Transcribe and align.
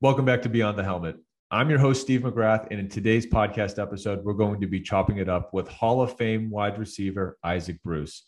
Welcome 0.00 0.24
back 0.24 0.42
to 0.42 0.48
Beyond 0.48 0.78
the 0.78 0.84
Helmet. 0.84 1.16
I'm 1.50 1.68
your 1.68 1.80
host, 1.80 2.02
Steve 2.02 2.20
McGrath, 2.20 2.68
and 2.70 2.78
in 2.78 2.88
today's 2.88 3.26
podcast 3.26 3.82
episode, 3.82 4.22
we're 4.22 4.32
going 4.32 4.60
to 4.60 4.68
be 4.68 4.80
chopping 4.80 5.18
it 5.18 5.28
up 5.28 5.52
with 5.52 5.66
Hall 5.66 6.00
of 6.00 6.16
Fame 6.16 6.50
wide 6.50 6.78
receiver 6.78 7.36
Isaac 7.42 7.82
Bruce. 7.82 8.22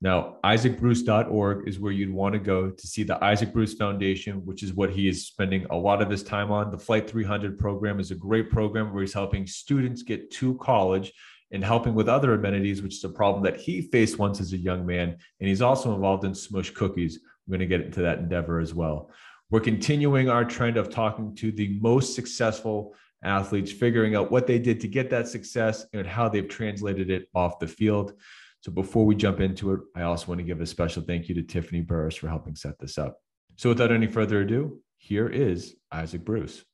Now, 0.00 0.36
isaacbruce.org 0.44 1.66
is 1.66 1.80
where 1.80 1.90
you'd 1.90 2.14
want 2.14 2.34
to 2.34 2.38
go 2.38 2.70
to 2.70 2.86
see 2.86 3.02
the 3.02 3.22
Isaac 3.24 3.52
Bruce 3.52 3.74
Foundation, 3.74 4.46
which 4.46 4.62
is 4.62 4.72
what 4.72 4.90
he 4.90 5.08
is 5.08 5.26
spending 5.26 5.66
a 5.70 5.76
lot 5.76 6.00
of 6.00 6.08
his 6.08 6.22
time 6.22 6.52
on. 6.52 6.70
The 6.70 6.78
Flight 6.78 7.10
300 7.10 7.58
program 7.58 7.98
is 7.98 8.12
a 8.12 8.14
great 8.14 8.48
program 8.48 8.92
where 8.92 9.02
he's 9.02 9.12
helping 9.12 9.48
students 9.48 10.04
get 10.04 10.30
to 10.34 10.54
college 10.58 11.12
and 11.50 11.64
helping 11.64 11.96
with 11.96 12.08
other 12.08 12.34
amenities, 12.34 12.82
which 12.82 12.94
is 12.94 13.02
a 13.04 13.08
problem 13.08 13.42
that 13.42 13.56
he 13.56 13.82
faced 13.82 14.16
once 14.16 14.40
as 14.40 14.52
a 14.52 14.58
young 14.58 14.86
man. 14.86 15.16
And 15.40 15.48
he's 15.48 15.60
also 15.60 15.92
involved 15.92 16.22
in 16.22 16.34
Smoosh 16.34 16.72
Cookies. 16.72 17.18
We're 17.48 17.58
going 17.58 17.68
to 17.68 17.76
get 17.76 17.84
into 17.84 18.02
that 18.02 18.18
endeavor 18.18 18.60
as 18.60 18.74
well. 18.74 19.10
We're 19.48 19.60
continuing 19.60 20.28
our 20.28 20.44
trend 20.44 20.76
of 20.76 20.90
talking 20.90 21.32
to 21.36 21.52
the 21.52 21.78
most 21.80 22.16
successful 22.16 22.96
athletes, 23.22 23.70
figuring 23.70 24.16
out 24.16 24.30
what 24.30 24.48
they 24.48 24.58
did 24.58 24.80
to 24.80 24.88
get 24.88 25.08
that 25.10 25.28
success 25.28 25.86
and 25.92 26.04
how 26.04 26.28
they've 26.28 26.48
translated 26.48 27.10
it 27.10 27.28
off 27.32 27.60
the 27.60 27.68
field. 27.68 28.14
So 28.62 28.72
before 28.72 29.06
we 29.06 29.14
jump 29.14 29.38
into 29.40 29.72
it, 29.72 29.80
I 29.94 30.02
also 30.02 30.26
want 30.26 30.40
to 30.40 30.44
give 30.44 30.60
a 30.60 30.66
special 30.66 31.02
thank 31.02 31.28
you 31.28 31.34
to 31.36 31.42
Tiffany 31.42 31.80
Burris 31.80 32.16
for 32.16 32.28
helping 32.28 32.56
set 32.56 32.76
this 32.80 32.98
up. 32.98 33.18
So 33.54 33.68
without 33.68 33.92
any 33.92 34.08
further 34.08 34.40
ado, 34.40 34.80
here 34.98 35.28
is 35.28 35.76
Isaac 35.92 36.24
Bruce. 36.24 36.64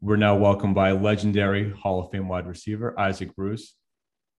We're 0.00 0.16
now 0.16 0.36
welcomed 0.36 0.74
by 0.74 0.92
legendary 0.92 1.70
Hall 1.72 2.00
of 2.00 2.10
Fame 2.10 2.26
wide 2.26 2.46
receiver, 2.46 2.98
Isaac 2.98 3.36
Bruce. 3.36 3.74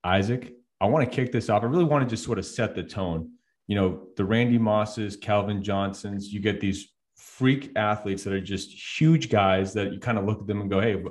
Isaac, 0.03 0.55
I 0.81 0.87
want 0.87 1.05
to 1.05 1.15
kick 1.15 1.33
this 1.33 1.51
off. 1.51 1.63
I 1.63 1.67
really 1.67 1.85
want 1.85 2.03
to 2.03 2.09
just 2.09 2.25
sort 2.25 2.39
of 2.39 2.47
set 2.47 2.75
the 2.75 2.83
tone. 2.83 3.33
You 3.67 3.77
know, 3.77 4.07
the 4.17 4.25
Randy 4.25 4.59
Mosses, 4.59 5.17
Calvin 5.17 5.63
Johnsons, 5.63 6.33
you 6.33 6.41
get 6.41 6.61
these 6.61 6.93
freak 7.17 7.73
athletes 7.77 8.25
that 8.25 8.33
are 8.33 8.41
just 8.41 8.99
huge 8.99 9.31
guys 9.31 9.73
that 9.75 9.93
you 9.93 9.99
kind 9.99 10.19
of 10.19 10.25
look 10.25 10.41
at 10.41 10.47
them 10.47 10.61
and 10.61 10.71
go, 10.71 10.81
hey, 10.81 11.03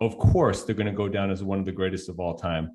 of 0.00 0.18
course 0.18 0.64
they're 0.64 0.74
going 0.74 0.86
to 0.86 0.92
go 0.92 1.08
down 1.08 1.30
as 1.30 1.44
one 1.44 1.58
of 1.58 1.64
the 1.64 1.72
greatest 1.72 2.08
of 2.08 2.18
all 2.18 2.34
time. 2.34 2.70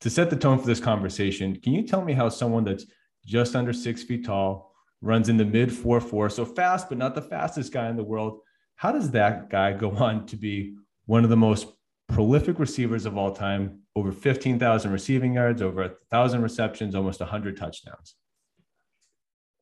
To 0.00 0.10
set 0.10 0.28
the 0.28 0.36
tone 0.36 0.58
for 0.58 0.66
this 0.66 0.80
conversation, 0.80 1.56
can 1.56 1.72
you 1.72 1.82
tell 1.82 2.02
me 2.02 2.12
how 2.12 2.28
someone 2.28 2.64
that's 2.64 2.84
just 3.24 3.56
under 3.56 3.72
six 3.72 4.02
feet 4.02 4.26
tall, 4.26 4.72
runs 5.02 5.28
in 5.28 5.36
the 5.36 5.44
mid 5.44 5.72
four 5.72 6.00
four, 6.00 6.28
so 6.28 6.44
fast 6.44 6.88
but 6.88 6.98
not 6.98 7.14
the 7.14 7.22
fastest 7.22 7.72
guy 7.72 7.88
in 7.88 7.96
the 7.96 8.04
world, 8.04 8.40
how 8.76 8.92
does 8.92 9.10
that 9.12 9.48
guy 9.48 9.72
go 9.72 9.90
on 9.96 10.26
to 10.26 10.36
be 10.36 10.74
one 11.06 11.24
of 11.24 11.30
the 11.30 11.36
most 11.36 11.68
prolific 12.08 12.58
receivers 12.58 13.06
of 13.06 13.16
all 13.16 13.32
time, 13.34 13.80
over 13.94 14.12
15,000 14.12 14.92
receiving 14.92 15.34
yards, 15.34 15.62
over 15.62 15.82
a 15.82 15.92
thousand 16.10 16.42
receptions, 16.42 16.94
almost 16.94 17.20
100 17.20 17.56
touchdowns? 17.56 18.14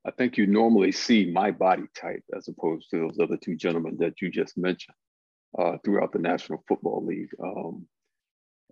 I 0.07 0.11
think 0.11 0.37
you 0.37 0.47
normally 0.47 0.93
see 0.93 1.31
my 1.31 1.51
body 1.51 1.85
type 1.95 2.23
as 2.37 2.49
opposed 2.49 2.91
to 2.91 2.99
those 2.99 3.19
other 3.21 3.39
two 3.39 3.57
gentlemen 3.57 3.97
that 4.01 4.21
you 4.21 4.31
just 4.31 4.57
mentioned 4.59 4.97
uh, 5.59 5.79
throughout 5.85 6.13
the 6.13 6.19
National 6.19 6.63
Football 6.69 7.07
League. 7.07 7.31
Um, 7.43 7.87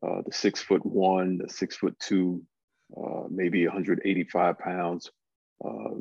uh, 0.03 0.22
the 0.27 0.33
six 0.33 0.60
foot 0.60 0.84
one, 0.84 1.38
the 1.38 1.48
six 1.48 1.77
foot 1.77 1.98
two, 1.98 2.42
uh, 2.97 3.25
maybe 3.30 3.66
185 3.66 4.58
pounds, 4.58 5.10
uh, 5.64 5.94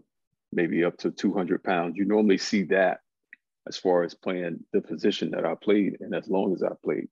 maybe 0.51 0.83
up 0.83 0.97
to 0.97 1.11
200 1.11 1.63
pounds. 1.63 1.95
You 1.95 2.05
normally 2.05 2.37
see 2.37 2.63
that 2.63 2.99
as 3.67 3.77
far 3.77 4.03
as 4.03 4.13
playing 4.13 4.65
the 4.73 4.81
position 4.81 5.31
that 5.31 5.45
I 5.45 5.55
played 5.55 5.97
and 6.01 6.15
as 6.15 6.27
long 6.27 6.53
as 6.53 6.63
I 6.63 6.71
played. 6.83 7.07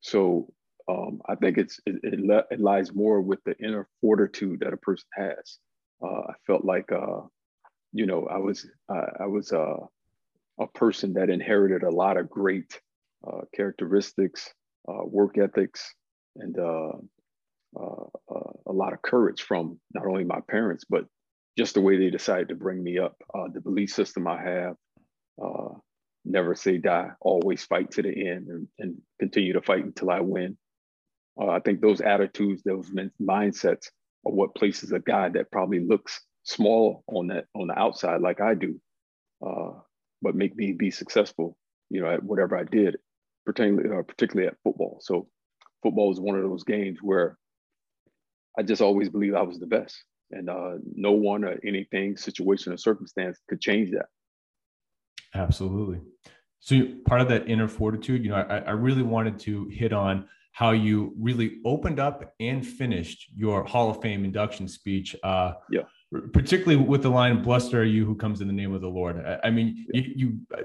So 0.00 0.52
um, 0.88 1.22
I 1.26 1.34
think 1.36 1.56
it's 1.56 1.80
it, 1.86 2.00
it, 2.02 2.46
it, 2.50 2.60
lies 2.60 2.92
more 2.92 3.20
with 3.20 3.42
the 3.44 3.56
inner 3.58 3.88
fortitude 4.00 4.60
that 4.60 4.74
a 4.74 4.76
person 4.76 5.06
has. 5.14 5.58
Uh, 6.02 6.20
I 6.28 6.34
felt 6.46 6.64
like 6.64 6.92
uh, 6.92 7.22
you 7.94 8.06
know, 8.06 8.26
I 8.26 8.38
was 8.38 8.68
uh, 8.92 9.06
I 9.20 9.26
was 9.26 9.52
uh, 9.52 9.76
a 10.60 10.66
person 10.74 11.14
that 11.14 11.30
inherited 11.30 11.84
a 11.84 11.90
lot 11.90 12.16
of 12.16 12.28
great 12.28 12.80
uh, 13.26 13.42
characteristics, 13.54 14.52
uh, 14.88 15.04
work 15.04 15.38
ethics, 15.38 15.94
and 16.36 16.58
uh, 16.58 16.90
uh, 17.80 18.04
a 18.66 18.72
lot 18.72 18.92
of 18.92 19.00
courage 19.00 19.42
from 19.42 19.78
not 19.94 20.06
only 20.06 20.24
my 20.24 20.40
parents 20.48 20.84
but 20.88 21.06
just 21.56 21.74
the 21.74 21.80
way 21.80 21.96
they 21.96 22.10
decided 22.10 22.48
to 22.48 22.56
bring 22.56 22.82
me 22.82 22.98
up. 22.98 23.16
the 23.52 23.60
belief 23.60 23.90
system 23.90 24.26
I 24.26 24.42
have, 24.42 24.74
never 26.24 26.56
say 26.56 26.78
die, 26.78 27.10
always 27.20 27.64
fight 27.64 27.92
to 27.92 28.02
the 28.02 28.28
end, 28.28 28.48
and, 28.48 28.66
and 28.80 28.96
continue 29.20 29.52
to 29.52 29.62
fight 29.62 29.84
until 29.84 30.10
I 30.10 30.18
win. 30.18 30.56
I 31.40 31.60
think 31.60 31.80
those 31.80 32.00
attitudes, 32.00 32.64
those 32.64 32.90
mindsets, 33.22 33.86
are 34.26 34.32
what 34.32 34.56
places 34.56 34.90
a 34.90 34.98
guy 34.98 35.28
that 35.28 35.52
probably 35.52 35.78
looks 35.78 36.20
small 36.44 37.02
on 37.08 37.28
that 37.28 37.46
on 37.54 37.66
the 37.66 37.78
outside 37.78 38.20
like 38.20 38.40
I 38.40 38.54
do, 38.54 38.80
uh, 39.44 39.72
but 40.22 40.36
make 40.36 40.54
me 40.54 40.72
be 40.72 40.90
successful, 40.90 41.56
you 41.90 42.00
know, 42.00 42.10
at 42.10 42.22
whatever 42.22 42.56
I 42.56 42.64
did, 42.64 42.98
particularly 43.44 43.98
uh, 43.98 44.02
particularly 44.02 44.48
at 44.48 44.56
football. 44.62 44.98
So 45.00 45.28
football 45.82 46.12
is 46.12 46.20
one 46.20 46.36
of 46.36 46.42
those 46.42 46.64
games 46.64 46.98
where 47.02 47.36
I 48.58 48.62
just 48.62 48.82
always 48.82 49.08
believed 49.08 49.34
I 49.34 49.42
was 49.42 49.58
the 49.58 49.66
best, 49.66 49.96
and 50.30 50.48
uh, 50.48 50.74
no 50.94 51.12
one 51.12 51.44
or 51.44 51.58
anything, 51.66 52.16
situation 52.16 52.72
or 52.72 52.76
circumstance 52.76 53.38
could 53.48 53.60
change 53.60 53.90
that. 53.90 54.06
Absolutely. 55.34 56.00
So 56.60 56.86
part 57.04 57.20
of 57.20 57.28
that 57.28 57.48
inner 57.48 57.68
fortitude, 57.68 58.24
you 58.24 58.30
know, 58.30 58.36
I, 58.36 58.58
I 58.58 58.70
really 58.70 59.02
wanted 59.02 59.38
to 59.40 59.66
hit 59.68 59.92
on 59.92 60.28
how 60.52 60.70
you 60.70 61.12
really 61.18 61.58
opened 61.64 61.98
up 61.98 62.32
and 62.38 62.64
finished 62.64 63.26
your 63.34 63.64
Hall 63.64 63.90
of 63.90 64.00
Fame 64.00 64.24
induction 64.24 64.68
speech. 64.68 65.16
Uh, 65.24 65.54
yeah 65.70 65.82
particularly 66.32 66.76
with 66.76 67.02
the 67.02 67.10
line 67.10 67.42
"Blessed 67.42 67.74
are 67.74 67.84
you 67.84 68.04
who 68.04 68.14
comes 68.14 68.40
in 68.40 68.46
the 68.46 68.52
name 68.52 68.74
of 68.74 68.80
the 68.80 68.88
Lord." 68.88 69.24
I, 69.24 69.48
I 69.48 69.50
mean, 69.50 69.86
you, 69.92 70.12
you 70.16 70.38
uh, 70.56 70.62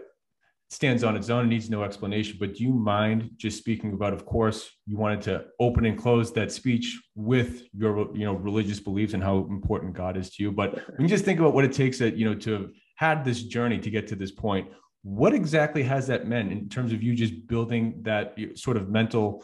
stands 0.70 1.04
on 1.04 1.16
its 1.16 1.30
own 1.30 1.42
and 1.42 1.50
needs 1.50 1.70
no 1.70 1.84
explanation. 1.84 2.38
But 2.40 2.56
do 2.56 2.64
you 2.64 2.74
mind 2.74 3.32
just 3.38 3.58
speaking 3.58 3.94
about? 3.94 4.14
Of 4.14 4.26
course, 4.26 4.70
you 4.86 4.98
wanted 4.98 5.22
to 5.24 5.46
open 5.60 5.86
and 5.86 5.98
close 5.98 6.32
that 6.34 6.52
speech 6.52 7.02
with 7.16 7.64
your 7.74 8.16
you 8.16 8.26
know 8.26 8.34
religious 8.34 8.80
beliefs 8.80 9.14
and 9.14 9.24
how 9.24 9.40
important 9.50 9.94
God 9.94 10.18
is 10.18 10.30
to 10.32 10.44
you. 10.44 10.52
But 10.52 10.76
when 10.98 11.02
you 11.02 11.08
just 11.08 11.26
think 11.26 11.40
about 11.40 11.54
what 11.54 11.66
it 11.66 11.74
takes 11.74 11.98
that 12.00 12.16
you 12.16 12.26
know 12.26 12.36
to 12.36 12.52
have 12.52 12.70
had 12.96 13.26
this 13.26 13.44
journey 13.44 13.80
to 13.80 13.90
get 13.90 14.08
to 14.08 14.16
this 14.16 14.32
point, 14.32 14.70
what 15.04 15.34
exactly 15.34 15.84
has 15.84 16.08
that 16.08 16.28
meant 16.28 16.52
in 16.52 16.70
terms 16.70 16.92
of 16.94 17.02
you 17.02 17.16
just 17.16 17.48
building 17.48 18.00
that 18.04 18.36
sort 18.56 18.78
of 18.78 18.90
mental 18.90 19.44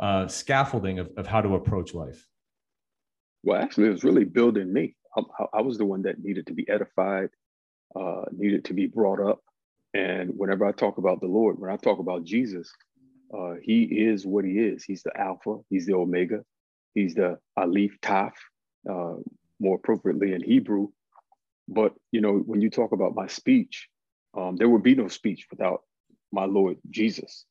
uh, 0.00 0.28
scaffolding 0.28 0.98
of, 0.98 1.10
of 1.16 1.26
how 1.26 1.40
to 1.40 1.54
approach 1.54 1.94
life? 1.94 2.26
Well, 3.42 3.60
actually, 3.60 3.88
it 3.88 3.92
was 3.92 4.04
really 4.04 4.24
building 4.24 4.72
me. 4.72 4.94
I, 5.16 5.22
I 5.54 5.62
was 5.62 5.78
the 5.78 5.86
one 5.86 6.02
that 6.02 6.22
needed 6.22 6.46
to 6.48 6.54
be 6.54 6.68
edified, 6.68 7.30
uh, 7.96 8.24
needed 8.32 8.66
to 8.66 8.74
be 8.74 8.86
brought 8.86 9.20
up. 9.20 9.40
And 9.94 10.32
whenever 10.36 10.64
I 10.66 10.72
talk 10.72 10.98
about 10.98 11.20
the 11.20 11.26
Lord, 11.26 11.58
when 11.58 11.70
I 11.70 11.76
talk 11.76 11.98
about 11.98 12.24
Jesus, 12.24 12.72
uh, 13.34 13.54
he 13.62 13.84
is 13.84 14.26
what 14.26 14.44
he 14.44 14.52
is. 14.52 14.84
He's 14.84 15.02
the 15.02 15.16
Alpha, 15.18 15.58
he's 15.70 15.86
the 15.86 15.94
Omega, 15.94 16.44
he's 16.94 17.14
the 17.14 17.38
Aleph 17.56 17.98
Taf, 18.02 18.32
uh, 18.90 19.14
more 19.60 19.76
appropriately 19.76 20.32
in 20.32 20.42
Hebrew. 20.42 20.88
But 21.68 21.94
you 22.12 22.20
know, 22.20 22.38
when 22.38 22.60
you 22.60 22.70
talk 22.70 22.92
about 22.92 23.14
my 23.14 23.26
speech, 23.28 23.88
um, 24.36 24.56
there 24.56 24.68
would 24.68 24.82
be 24.82 24.94
no 24.94 25.08
speech 25.08 25.46
without 25.50 25.82
my 26.32 26.44
Lord 26.44 26.78
Jesus. 26.90 27.44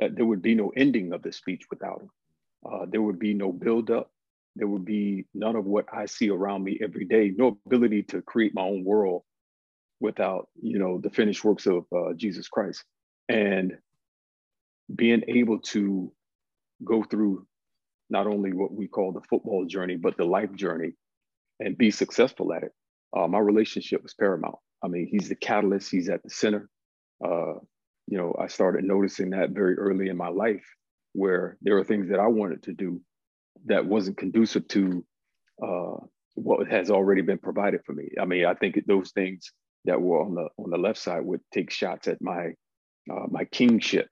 Uh, 0.00 0.08
there 0.12 0.26
would 0.26 0.42
be 0.42 0.54
no 0.54 0.72
ending 0.76 1.12
of 1.12 1.22
the 1.22 1.32
speech 1.32 1.62
without 1.70 2.02
him. 2.02 2.10
Uh, 2.68 2.86
there 2.90 3.02
would 3.02 3.18
be 3.18 3.34
no 3.34 3.52
build-up 3.52 4.10
there 4.56 4.68
would 4.68 4.84
be 4.84 5.26
none 5.34 5.56
of 5.56 5.64
what 5.64 5.86
I 5.92 6.06
see 6.06 6.30
around 6.30 6.64
me 6.64 6.78
every 6.82 7.04
day, 7.04 7.32
no 7.36 7.58
ability 7.66 8.04
to 8.04 8.22
create 8.22 8.54
my 8.54 8.62
own 8.62 8.84
world 8.84 9.22
without, 10.00 10.48
you 10.60 10.78
know, 10.78 10.98
the 10.98 11.10
finished 11.10 11.44
works 11.44 11.66
of 11.66 11.84
uh, 11.94 12.12
Jesus 12.16 12.48
Christ. 12.48 12.84
And 13.28 13.78
being 14.94 15.22
able 15.28 15.60
to 15.60 16.12
go 16.84 17.02
through 17.02 17.46
not 18.10 18.26
only 18.26 18.52
what 18.52 18.72
we 18.72 18.86
call 18.86 19.12
the 19.12 19.22
football 19.22 19.64
journey, 19.64 19.96
but 19.96 20.16
the 20.16 20.24
life 20.24 20.52
journey 20.54 20.92
and 21.60 21.78
be 21.78 21.90
successful 21.90 22.52
at 22.52 22.62
it. 22.62 22.72
Uh, 23.16 23.26
my 23.26 23.38
relationship 23.38 24.02
was 24.02 24.14
paramount. 24.14 24.56
I 24.82 24.88
mean, 24.88 25.08
he's 25.10 25.28
the 25.28 25.34
catalyst, 25.36 25.90
he's 25.90 26.08
at 26.08 26.22
the 26.22 26.30
center. 26.30 26.68
Uh, 27.24 27.54
you 28.06 28.18
know, 28.18 28.36
I 28.38 28.48
started 28.48 28.84
noticing 28.84 29.30
that 29.30 29.50
very 29.50 29.76
early 29.76 30.08
in 30.08 30.16
my 30.16 30.28
life 30.28 30.64
where 31.12 31.56
there 31.62 31.76
were 31.76 31.84
things 31.84 32.10
that 32.10 32.20
I 32.20 32.26
wanted 32.26 32.64
to 32.64 32.72
do 32.74 33.00
that 33.66 33.86
wasn't 33.86 34.16
conducive 34.16 34.66
to 34.68 35.04
uh, 35.62 35.96
what 36.34 36.66
has 36.68 36.90
already 36.90 37.22
been 37.22 37.38
provided 37.38 37.80
for 37.84 37.92
me. 37.92 38.10
I 38.20 38.24
mean, 38.24 38.44
I 38.44 38.54
think 38.54 38.80
those 38.86 39.12
things 39.12 39.52
that 39.84 40.00
were 40.00 40.22
on 40.22 40.34
the 40.34 40.48
on 40.58 40.70
the 40.70 40.78
left 40.78 40.98
side 40.98 41.24
would 41.24 41.40
take 41.52 41.70
shots 41.70 42.08
at 42.08 42.20
my 42.20 42.54
uh, 43.10 43.26
my 43.30 43.44
kingship, 43.44 44.08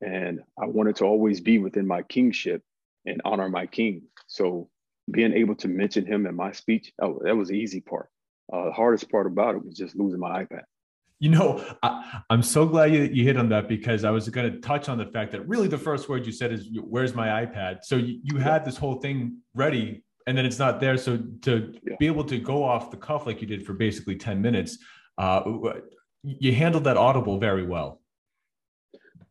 and 0.00 0.40
I 0.60 0.66
wanted 0.66 0.96
to 0.96 1.04
always 1.04 1.40
be 1.40 1.58
within 1.58 1.86
my 1.86 2.02
kingship 2.02 2.62
and 3.06 3.20
honor 3.24 3.48
my 3.48 3.66
king. 3.66 4.02
So 4.26 4.68
being 5.10 5.32
able 5.34 5.54
to 5.56 5.68
mention 5.68 6.06
him 6.06 6.26
in 6.26 6.34
my 6.34 6.52
speech, 6.52 6.92
that 6.98 7.36
was 7.36 7.48
the 7.48 7.58
easy 7.58 7.80
part. 7.80 8.08
Uh, 8.52 8.66
the 8.66 8.72
hardest 8.72 9.10
part 9.10 9.26
about 9.26 9.54
it 9.54 9.64
was 9.64 9.76
just 9.76 9.96
losing 9.96 10.20
my 10.20 10.44
iPad. 10.44 10.62
You 11.20 11.30
know, 11.30 11.64
I, 11.82 12.22
am 12.30 12.42
so 12.42 12.66
glad 12.66 12.92
you, 12.92 13.04
you 13.04 13.24
hit 13.24 13.36
on 13.36 13.48
that 13.50 13.68
because 13.68 14.04
I 14.04 14.10
was 14.10 14.28
going 14.28 14.52
to 14.52 14.58
touch 14.60 14.88
on 14.88 14.98
the 14.98 15.06
fact 15.06 15.32
that 15.32 15.46
really 15.48 15.68
the 15.68 15.78
first 15.78 16.08
word 16.08 16.26
you 16.26 16.32
said 16.32 16.52
is, 16.52 16.68
Where's 16.72 17.14
my 17.14 17.46
iPad? 17.46 17.84
So 17.84 17.96
you, 17.96 18.20
you 18.22 18.38
had 18.38 18.64
this 18.64 18.76
whole 18.76 18.96
thing 18.96 19.38
ready 19.54 20.04
and 20.26 20.36
then 20.36 20.46
it's 20.46 20.58
not 20.58 20.80
there. 20.80 20.96
So 20.96 21.18
to 21.42 21.72
yeah. 21.86 21.96
be 21.98 22.06
able 22.06 22.24
to 22.24 22.38
go 22.38 22.62
off 22.62 22.90
the 22.90 22.96
cuff 22.96 23.26
like 23.26 23.40
you 23.40 23.46
did 23.46 23.64
for 23.64 23.74
basically 23.74 24.16
10 24.16 24.40
minutes, 24.40 24.78
uh, 25.18 25.42
you 26.22 26.52
handled 26.54 26.84
that 26.84 26.96
audible 26.96 27.38
very 27.38 27.64
well. 27.64 28.00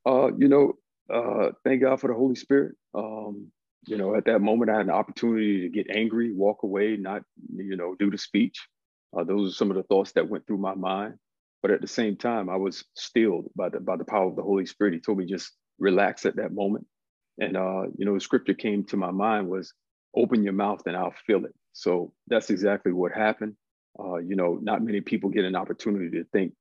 Uh, 0.06 0.32
you 0.38 0.48
know, 0.48 0.74
uh, 1.14 1.52
thank 1.64 1.82
God 1.82 2.00
for 2.00 2.08
the 2.08 2.14
Holy 2.14 2.36
Spirit. 2.36 2.76
Um, 2.94 3.52
you 3.88 3.98
know, 3.98 4.16
at 4.16 4.26
that 4.26 4.40
moment, 4.40 4.72
I 4.72 4.78
had 4.78 4.86
an 4.86 4.92
opportunity 4.92 5.62
to 5.62 5.70
get 5.70 5.94
angry, 5.94 6.32
walk 6.32 6.64
away, 6.64 6.96
not, 6.96 7.24
you 7.56 7.76
know, 7.76 7.96
do 8.00 8.10
the 8.10 8.18
speech. 8.18 8.58
Uh, 9.16 9.24
those 9.24 9.52
are 9.52 9.56
some 9.56 9.70
of 9.70 9.78
the 9.78 9.84
thoughts 9.84 10.14
that 10.14 10.30
went 10.30 10.48
through 10.48 10.58
my 10.58 10.76
mind. 10.76 11.16
But 11.64 11.72
at 11.72 11.82
the 11.82 11.88
same 11.88 12.18
time, 12.18 12.50
I 12.50 12.58
was 12.58 12.84
stilled 12.96 13.50
by 13.56 13.70
the 13.70 13.80
by 13.80 13.96
the 13.96 14.06
power 14.06 14.28
of 14.28 14.36
the 14.36 14.44
Holy 14.44 14.66
Spirit. 14.66 14.94
He 14.94 15.00
told 15.00 15.18
me 15.18 15.26
just 15.26 15.54
relax 15.80 16.26
at 16.26 16.36
that 16.36 16.54
moment. 16.54 16.86
And 17.40 17.58
uh, 17.58 17.84
you 17.98 18.06
know, 18.06 18.14
the 18.14 18.20
scripture 18.20 18.54
came 18.54 18.84
to 18.86 18.98
my 18.98 19.12
mind 19.12 19.48
was, 19.48 19.74
"Open 20.16 20.44
your 20.44 20.54
mouth 20.54 20.82
and 20.86 20.98
I'll 20.98 21.16
fill 21.26 21.46
it." 21.46 21.56
So 21.72 22.14
that's 22.28 22.52
exactly 22.52 22.92
what 22.92 23.14
happened. 23.14 23.56
Uh, 24.00 24.18
you 24.18 24.36
know, 24.36 24.60
not 24.62 24.84
many 24.84 25.02
people 25.02 25.30
get 25.30 25.46
an 25.46 25.56
opportunity 25.56 26.10
to 26.18 26.26
think 26.26 26.54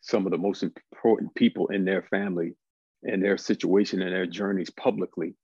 some 0.00 0.26
of 0.26 0.32
the 0.32 0.38
most 0.38 0.62
important 0.62 1.34
people 1.34 1.68
in 1.68 1.84
their 1.84 2.02
family 2.02 2.54
and 3.02 3.22
their 3.22 3.36
situation 3.36 4.02
and 4.02 4.12
their 4.12 4.26
journeys 4.26 4.70
publicly. 4.70 5.34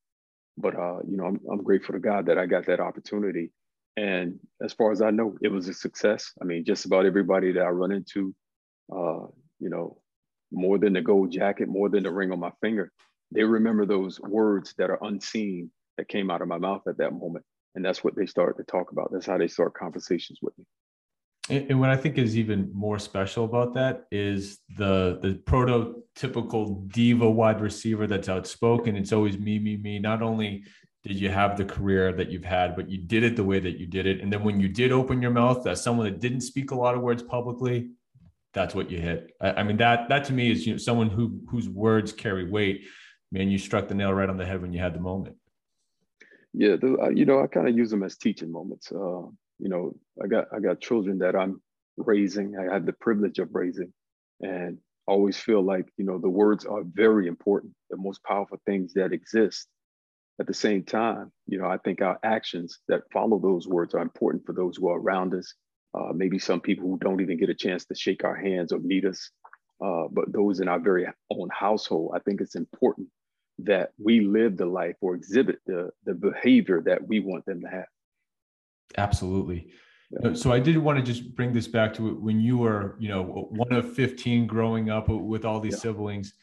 But 0.57 0.75
uh, 0.75 1.01
you 1.07 1.19
know, 1.19 1.27
I'm, 1.27 1.41
I'm 1.51 1.63
grateful 1.63 1.95
to 1.95 2.01
God 2.01 2.27
that 2.27 2.39
I 2.39 2.47
got 2.47 2.67
that 2.67 2.81
opportunity. 2.81 3.53
And 3.97 4.41
as 4.63 4.73
far 4.73 4.91
as 4.91 5.03
I 5.03 5.11
know, 5.11 5.37
it 5.43 5.49
was 5.49 5.69
a 5.69 5.75
success. 5.75 6.33
I 6.41 6.47
mean, 6.47 6.65
just 6.65 6.87
about 6.87 7.05
everybody 7.05 7.53
that 7.53 7.63
I 7.63 7.69
run 7.69 7.93
into, 7.93 8.35
uh, 8.93 9.27
you 9.59 9.71
know, 9.71 9.99
more 10.51 10.79
than 10.79 10.93
the 10.93 11.01
gold 11.01 11.33
jacket, 11.33 11.69
more 11.69 11.89
than 11.89 12.03
the 12.03 12.13
ring 12.13 12.31
on 12.33 12.41
my 12.41 12.53
finger, 12.61 12.93
they 13.31 13.43
remember 13.43 13.87
those 13.87 14.21
words 14.21 14.75
that 14.79 14.91
are 14.91 14.99
unseen 15.03 15.71
that 15.97 16.09
came 16.09 16.31
out 16.31 16.43
of 16.43 16.49
my 16.49 16.59
mouth 16.59 16.83
at 16.87 16.99
that 16.99 17.13
moment. 17.13 17.45
And 17.75 17.85
that's 17.85 18.05
what 18.05 18.15
they 18.15 18.27
start 18.27 18.59
to 18.59 18.65
talk 18.65 18.93
about. 18.93 19.11
That's 19.13 19.27
how 19.27 19.39
they 19.39 19.49
start 19.49 19.73
conversations 19.75 20.41
with 20.43 20.53
me. 20.59 20.65
And 21.49 21.81
what 21.81 21.91
I 21.91 21.97
think 21.97 22.19
is 22.19 22.39
even 22.39 22.71
more 22.73 22.99
special 22.99 23.45
about 23.45 23.75
that 23.75 24.05
is 24.13 24.61
the 24.77 25.19
the 25.21 25.35
prototypical 25.45 26.89
diva 26.93 27.29
wide 27.29 27.61
receiver 27.61 28.07
that's 28.07 28.29
outspoken. 28.29 28.95
It's 28.97 29.13
always 29.13 29.39
me, 29.39 29.59
me, 29.59 29.77
me. 29.77 29.99
Not 29.99 30.23
only 30.23 30.65
did 31.03 31.19
you 31.19 31.31
have 31.31 31.57
the 31.57 31.65
career 31.65 32.13
that 32.13 32.31
you've 32.31 32.45
had, 32.45 32.77
but 32.77 32.89
you 32.89 32.99
did 32.99 33.25
it 33.25 33.35
the 33.35 33.43
way 33.43 33.59
that 33.59 33.77
you 33.77 33.87
did 33.87 34.07
it. 34.07 34.21
And 34.21 34.33
then 34.33 34.45
when 34.45 34.61
you 34.61 34.69
did 34.69 34.93
open 34.93 35.21
your 35.21 35.33
mouth, 35.33 35.67
as 35.67 35.83
someone 35.83 36.07
that 36.07 36.21
didn't 36.21 36.43
speak 36.43 36.71
a 36.71 36.77
lot 36.77 36.95
of 36.95 37.01
words 37.01 37.25
publicly, 37.25 37.91
that's 38.53 38.75
what 38.75 38.91
you 38.91 38.99
hit. 38.99 39.35
I, 39.41 39.53
I 39.53 39.63
mean 39.63 39.77
that 39.79 40.09
that 40.09 40.25
to 40.25 40.33
me 40.33 40.51
is 40.51 40.67
you 40.67 40.73
know 40.73 40.79
someone 40.79 41.11
who 41.11 41.41
whose 41.49 41.69
words 41.69 42.13
carry 42.13 42.49
weight. 42.49 42.87
Man, 43.31 43.49
you 43.49 43.59
struck 43.59 43.89
the 43.89 43.95
nail 43.95 44.13
right 44.13 44.29
on 44.29 44.37
the 44.37 44.45
head 44.45 44.61
when 44.61 44.73
you 44.73 44.81
had 44.81 44.95
the 44.95 45.01
moment. 45.01 45.37
Yeah, 46.53 46.77
the, 46.77 46.99
uh, 47.01 47.09
you 47.09 47.25
know, 47.25 47.43
I 47.43 47.47
kind 47.47 47.67
of 47.67 47.75
use 47.75 47.91
them 47.91 48.03
as 48.03 48.19
teaching 48.19 48.53
moments. 48.53 48.93
Uh, 48.93 49.23
you 49.59 49.69
know, 49.69 49.95
I 50.23 50.27
got 50.27 50.49
I 50.55 50.61
got 50.61 50.81
children 50.81 51.19
that 51.19 51.35
I'm 51.35 51.63
raising. 51.97 52.57
I 52.59 52.73
had 52.73 52.85
the 52.85 52.93
privilege 52.93 53.39
of 53.39 53.55
raising, 53.55 53.93
and 54.41 54.79
always 55.07 55.37
feel 55.37 55.63
like 55.63 55.89
you 55.97 56.05
know 56.05 56.19
the 56.19 56.29
words 56.29 56.65
are 56.67 56.83
very 56.85 57.27
important, 57.27 57.73
the 57.91 57.97
most 57.97 58.23
powerful 58.25 58.61
things 58.67 58.93
that 58.95 59.13
exist. 59.13 59.67
At 60.41 60.47
the 60.47 60.55
same 60.55 60.83
time, 60.83 61.31
you 61.47 61.59
know, 61.59 61.67
I 61.67 61.79
think 61.79 62.01
our 62.01 62.19
actions 62.23 62.79
that 62.89 63.03
follow 63.13 63.39
those 63.39 63.69
words 63.69 63.95
are 63.95 64.01
important 64.01 64.45
for 64.45 64.53
those 64.53 64.77
who 64.77 64.89
are 64.89 64.99
around 64.99 65.35
us. 65.35 65.55
Uh, 65.95 66.13
maybe 66.15 66.39
some 66.39 66.61
people 66.61 66.89
who 66.89 66.99
don't 66.99 67.21
even 67.21 67.39
get 67.39 67.51
a 67.51 67.55
chance 67.55 67.85
to 67.85 67.95
shake 67.95 68.25
our 68.25 68.35
hands 68.35 68.73
or 68.73 68.79
meet 68.79 69.05
us, 69.05 69.31
uh, 69.85 70.05
but 70.11 70.33
those 70.33 70.61
in 70.61 70.69
our 70.69 70.81
very 70.81 71.07
own 71.31 71.49
household, 71.53 72.13
I 72.15 72.19
think 72.21 72.41
it's 72.41 72.55
important 72.55 73.09
that 73.59 73.93
we 73.99 74.21
live 74.21 74.57
the 74.57 74.67
life 74.67 74.97
or 75.01 75.15
exhibit 75.15 75.59
the 75.67 75.91
the 76.05 76.15
behavior 76.15 76.83
that 76.87 77.07
we 77.07 77.21
want 77.21 77.45
them 77.45 77.61
to 77.61 77.69
have. 77.69 77.87
Absolutely. 78.97 79.69
Yeah. 80.23 80.35
So 80.35 80.53
I 80.53 80.59
did 80.59 80.77
want 80.77 80.99
to 80.99 81.05
just 81.05 81.35
bring 81.35 81.53
this 81.53 81.67
back 81.67 81.95
to 81.95 82.15
when 82.15 82.41
you 82.41 82.59
were, 82.59 82.97
you 82.99 83.09
know, 83.09 83.23
one 83.23 83.73
of 83.73 83.95
15 83.95 84.47
growing 84.47 84.91
up 84.91 85.09
with 85.09 85.45
all 85.45 85.61
these 85.61 85.75
yeah. 85.75 85.81
siblings. 85.81 86.35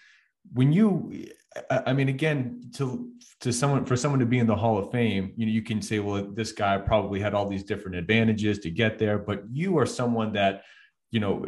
When 0.54 0.72
you, 0.74 1.28
I 1.70 1.94
mean, 1.94 2.10
again, 2.10 2.70
to 2.76 3.12
to 3.42 3.52
someone 3.52 3.86
for 3.86 3.96
someone 3.96 4.20
to 4.20 4.26
be 4.26 4.40
in 4.40 4.48
the 4.48 4.56
Hall 4.56 4.78
of 4.78 4.92
Fame, 4.92 5.34
you 5.36 5.46
know, 5.46 5.52
you 5.52 5.64
can 5.64 5.82
say, 5.82 6.00
well, 6.00 6.24
this 6.24 6.52
guy 6.52 6.78
probably 6.78 7.20
had 7.20 7.34
all 7.34 7.48
these 7.48 7.64
different 7.64 7.98
advantages 7.98 8.60
to 8.60 8.70
get 8.70 9.00
there, 9.00 9.18
but 9.18 9.44
you 9.52 9.78
are 9.78 9.86
someone 9.86 10.34
that 10.34 10.64
you 11.12 11.20
know, 11.20 11.44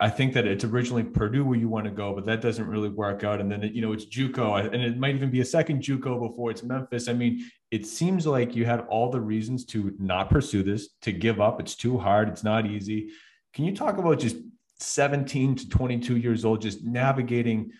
I 0.00 0.08
think 0.08 0.32
that 0.34 0.46
it's 0.46 0.62
originally 0.62 1.02
Purdue 1.02 1.44
where 1.44 1.58
you 1.58 1.68
want 1.68 1.86
to 1.86 1.90
go, 1.90 2.14
but 2.14 2.24
that 2.26 2.40
doesn't 2.40 2.68
really 2.68 2.88
work 2.88 3.24
out. 3.24 3.40
And 3.40 3.50
then, 3.50 3.62
you 3.74 3.82
know, 3.82 3.92
it's 3.92 4.04
JUCO 4.06 4.72
and 4.72 4.80
it 4.80 4.96
might 4.96 5.16
even 5.16 5.30
be 5.30 5.40
a 5.40 5.44
second 5.44 5.82
JUCO 5.82 6.20
before 6.28 6.52
it's 6.52 6.62
Memphis. 6.62 7.08
I 7.08 7.12
mean, 7.12 7.44
it 7.72 7.84
seems 7.84 8.26
like 8.26 8.54
you 8.54 8.64
had 8.64 8.80
all 8.80 9.10
the 9.10 9.20
reasons 9.20 9.64
to 9.66 9.92
not 9.98 10.30
pursue 10.30 10.62
this, 10.62 10.90
to 11.02 11.10
give 11.10 11.40
up. 11.40 11.58
It's 11.58 11.74
too 11.74 11.98
hard. 11.98 12.28
It's 12.28 12.44
not 12.44 12.66
easy. 12.66 13.10
Can 13.54 13.64
you 13.64 13.74
talk 13.74 13.98
about 13.98 14.20
just 14.20 14.36
17 14.78 15.56
to 15.56 15.68
22 15.68 16.16
years 16.18 16.44
old, 16.44 16.62
just 16.62 16.84
navigating, 16.84 17.72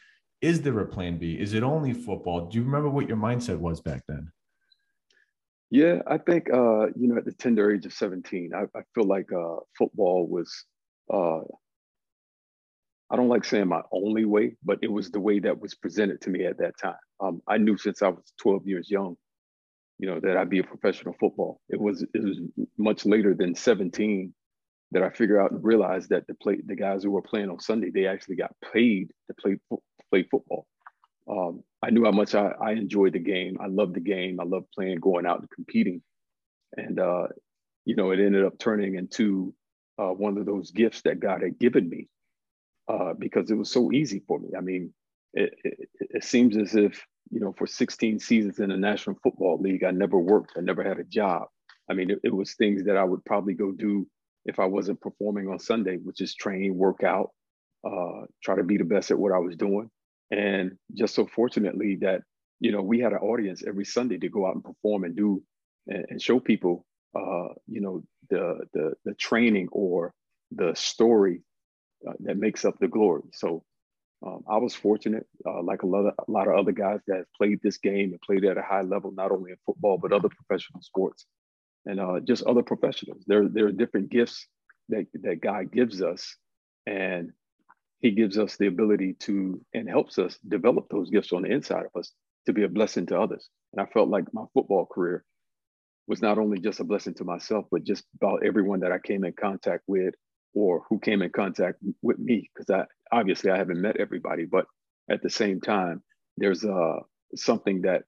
is 0.42 0.60
there 0.60 0.78
a 0.80 0.86
plan 0.86 1.18
B? 1.18 1.38
Is 1.38 1.54
it 1.54 1.62
only 1.62 1.92
football? 1.92 2.46
Do 2.46 2.58
you 2.58 2.64
remember 2.64 2.90
what 2.90 3.08
your 3.08 3.16
mindset 3.16 3.58
was 3.58 3.80
back 3.80 4.02
then? 4.08 4.30
Yeah, 5.70 6.00
I 6.06 6.18
think, 6.18 6.52
uh, 6.52 6.88
you 6.88 7.08
know, 7.08 7.16
at 7.16 7.24
the 7.24 7.32
tender 7.32 7.72
age 7.72 7.86
of 7.86 7.94
17, 7.94 8.52
I, 8.54 8.64
I 8.78 8.82
feel 8.94 9.06
like 9.06 9.32
uh, 9.32 9.56
football 9.78 10.26
was 10.26 10.66
uh, 11.10 11.40
I 13.12 13.16
don't 13.16 13.28
like 13.28 13.44
saying 13.44 13.68
my 13.68 13.82
only 13.92 14.24
way, 14.24 14.56
but 14.64 14.78
it 14.80 14.90
was 14.90 15.10
the 15.10 15.20
way 15.20 15.38
that 15.40 15.60
was 15.60 15.74
presented 15.74 16.22
to 16.22 16.30
me 16.30 16.46
at 16.46 16.56
that 16.58 16.78
time. 16.78 16.94
Um, 17.20 17.42
I 17.46 17.58
knew 17.58 17.76
since 17.76 18.00
I 18.00 18.08
was 18.08 18.32
12 18.40 18.66
years 18.66 18.90
young, 18.90 19.16
you 19.98 20.08
know, 20.08 20.18
that 20.20 20.38
I'd 20.38 20.48
be 20.48 20.60
a 20.60 20.64
professional 20.64 21.14
football. 21.20 21.60
It 21.68 21.78
was 21.78 22.02
it 22.02 22.24
was 22.24 22.40
much 22.78 23.04
later 23.04 23.34
than 23.34 23.54
17 23.54 24.32
that 24.92 25.02
I 25.02 25.10
figured 25.10 25.38
out 25.38 25.52
and 25.52 25.62
realized 25.62 26.08
that 26.08 26.26
the 26.26 26.34
play 26.34 26.56
the 26.64 26.74
guys 26.74 27.02
who 27.02 27.10
were 27.10 27.20
playing 27.20 27.50
on 27.50 27.60
Sunday, 27.60 27.90
they 27.90 28.06
actually 28.06 28.36
got 28.36 28.56
paid 28.72 29.10
to 29.28 29.34
play 29.38 29.58
play 30.12 30.24
football. 30.30 30.66
Um, 31.28 31.62
I 31.82 31.90
knew 31.90 32.04
how 32.04 32.12
much 32.12 32.34
I, 32.34 32.52
I 32.60 32.72
enjoyed 32.72 33.14
the 33.14 33.18
game. 33.18 33.56
I 33.60 33.66
loved 33.66 33.94
the 33.94 34.00
game. 34.00 34.40
I 34.40 34.44
loved 34.44 34.66
playing, 34.74 34.98
going 35.00 35.26
out 35.26 35.40
and 35.40 35.50
competing, 35.50 36.02
and 36.76 36.98
uh, 36.98 37.28
you 37.84 37.96
know, 37.96 38.10
it 38.10 38.20
ended 38.20 38.44
up 38.44 38.58
turning 38.58 38.94
into 38.94 39.54
uh, 39.98 40.10
one 40.10 40.38
of 40.38 40.46
those 40.46 40.70
gifts 40.70 41.02
that 41.02 41.20
God 41.20 41.42
had 41.42 41.58
given 41.58 41.88
me 41.88 42.08
uh, 42.88 43.14
because 43.18 43.50
it 43.50 43.54
was 43.54 43.70
so 43.70 43.92
easy 43.92 44.22
for 44.26 44.38
me. 44.38 44.50
I 44.56 44.60
mean, 44.60 44.92
it, 45.34 45.54
it, 45.64 45.88
it, 45.98 46.24
seems 46.24 46.56
as 46.56 46.74
if, 46.74 47.04
you 47.30 47.40
know, 47.40 47.54
for 47.56 47.66
16 47.66 48.18
seasons 48.18 48.58
in 48.58 48.70
the 48.70 48.76
National 48.76 49.16
Football 49.22 49.60
League, 49.60 49.84
I 49.84 49.90
never 49.90 50.18
worked, 50.18 50.52
I 50.56 50.60
never 50.60 50.82
had 50.82 50.98
a 50.98 51.04
job. 51.04 51.48
I 51.90 51.94
mean, 51.94 52.10
it, 52.10 52.20
it 52.24 52.34
was 52.34 52.54
things 52.54 52.84
that 52.84 52.96
I 52.96 53.04
would 53.04 53.24
probably 53.24 53.54
go 53.54 53.72
do 53.72 54.06
if 54.44 54.58
I 54.58 54.66
wasn't 54.66 55.00
performing 55.00 55.48
on 55.48 55.58
Sunday, 55.58 55.96
which 55.96 56.20
is 56.20 56.34
train, 56.34 56.76
work 56.76 57.02
out, 57.02 57.30
uh, 57.84 58.26
try 58.42 58.56
to 58.56 58.64
be 58.64 58.76
the 58.76 58.84
best 58.84 59.10
at 59.10 59.18
what 59.18 59.32
I 59.32 59.38
was 59.38 59.56
doing. 59.56 59.90
And 60.32 60.72
just 60.94 61.14
so 61.14 61.26
fortunately 61.26 61.98
that, 62.00 62.22
you 62.58 62.72
know, 62.72 62.82
we 62.82 63.00
had 63.00 63.12
an 63.12 63.18
audience 63.18 63.62
every 63.66 63.84
Sunday 63.84 64.18
to 64.18 64.28
go 64.28 64.46
out 64.46 64.54
and 64.54 64.64
perform 64.64 65.04
and 65.04 65.14
do 65.14 65.42
and, 65.86 66.04
and 66.10 66.22
show 66.22 66.40
people 66.40 66.86
uh, 67.14 67.48
you 67.66 67.80
know, 67.80 68.02
the, 68.30 68.60
the, 68.72 68.92
the 69.04 69.14
training 69.14 69.68
or 69.72 70.14
the 70.50 70.72
story 70.74 71.42
uh, 72.08 72.12
that 72.20 72.36
makes 72.36 72.64
up 72.64 72.78
the 72.78 72.88
glory. 72.88 73.22
So 73.32 73.62
um, 74.26 74.42
I 74.48 74.56
was 74.58 74.74
fortunate, 74.74 75.26
uh, 75.46 75.62
like 75.62 75.82
a 75.82 75.86
lot, 75.86 76.06
of, 76.06 76.14
a 76.26 76.30
lot 76.30 76.48
of 76.48 76.54
other 76.54 76.72
guys 76.72 77.00
that 77.06 77.24
played 77.36 77.60
this 77.62 77.78
game 77.78 78.12
and 78.12 78.20
played 78.22 78.44
at 78.44 78.56
a 78.56 78.62
high 78.62 78.82
level, 78.82 79.12
not 79.12 79.32
only 79.32 79.50
in 79.50 79.56
football, 79.66 79.98
but 79.98 80.12
other 80.12 80.28
professional 80.28 80.80
sports 80.80 81.26
and 81.84 82.00
uh, 82.00 82.20
just 82.20 82.44
other 82.44 82.62
professionals. 82.62 83.22
There, 83.26 83.48
there 83.48 83.66
are 83.66 83.72
different 83.72 84.10
gifts 84.10 84.46
that, 84.88 85.06
that 85.22 85.40
God 85.40 85.72
gives 85.72 86.00
us. 86.00 86.36
And 86.86 87.32
he 88.02 88.10
gives 88.10 88.36
us 88.36 88.56
the 88.56 88.66
ability 88.66 89.14
to 89.20 89.64
and 89.72 89.88
helps 89.88 90.18
us 90.18 90.36
develop 90.48 90.88
those 90.90 91.08
gifts 91.08 91.32
on 91.32 91.42
the 91.42 91.52
inside 91.52 91.84
of 91.86 91.98
us 91.98 92.12
to 92.46 92.52
be 92.52 92.64
a 92.64 92.68
blessing 92.68 93.06
to 93.06 93.18
others. 93.18 93.48
And 93.72 93.80
I 93.80 93.90
felt 93.90 94.08
like 94.08 94.24
my 94.32 94.44
football 94.52 94.86
career 94.86 95.24
was 96.08 96.20
not 96.20 96.36
only 96.36 96.58
just 96.58 96.80
a 96.80 96.84
blessing 96.84 97.14
to 97.14 97.24
myself, 97.24 97.66
but 97.70 97.84
just 97.84 98.04
about 98.20 98.44
everyone 98.44 98.80
that 98.80 98.90
I 98.90 98.98
came 98.98 99.24
in 99.24 99.32
contact 99.32 99.84
with 99.86 100.14
or 100.52 100.82
who 100.88 100.98
came 100.98 101.22
in 101.22 101.30
contact 101.30 101.78
with 102.02 102.18
me. 102.18 102.50
Because 102.52 102.68
I 102.70 103.16
obviously 103.16 103.52
I 103.52 103.56
haven't 103.56 103.80
met 103.80 103.98
everybody, 103.98 104.46
but 104.46 104.66
at 105.08 105.22
the 105.22 105.30
same 105.30 105.60
time, 105.60 106.02
there's 106.36 106.64
uh, 106.64 106.98
something 107.36 107.82
that 107.82 108.02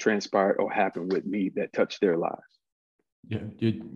transpired 0.00 0.56
or 0.58 0.72
happened 0.72 1.12
with 1.12 1.26
me 1.26 1.50
that 1.56 1.74
touched 1.74 2.00
their 2.00 2.16
lives. 2.16 2.40
Yeah, 3.28 3.40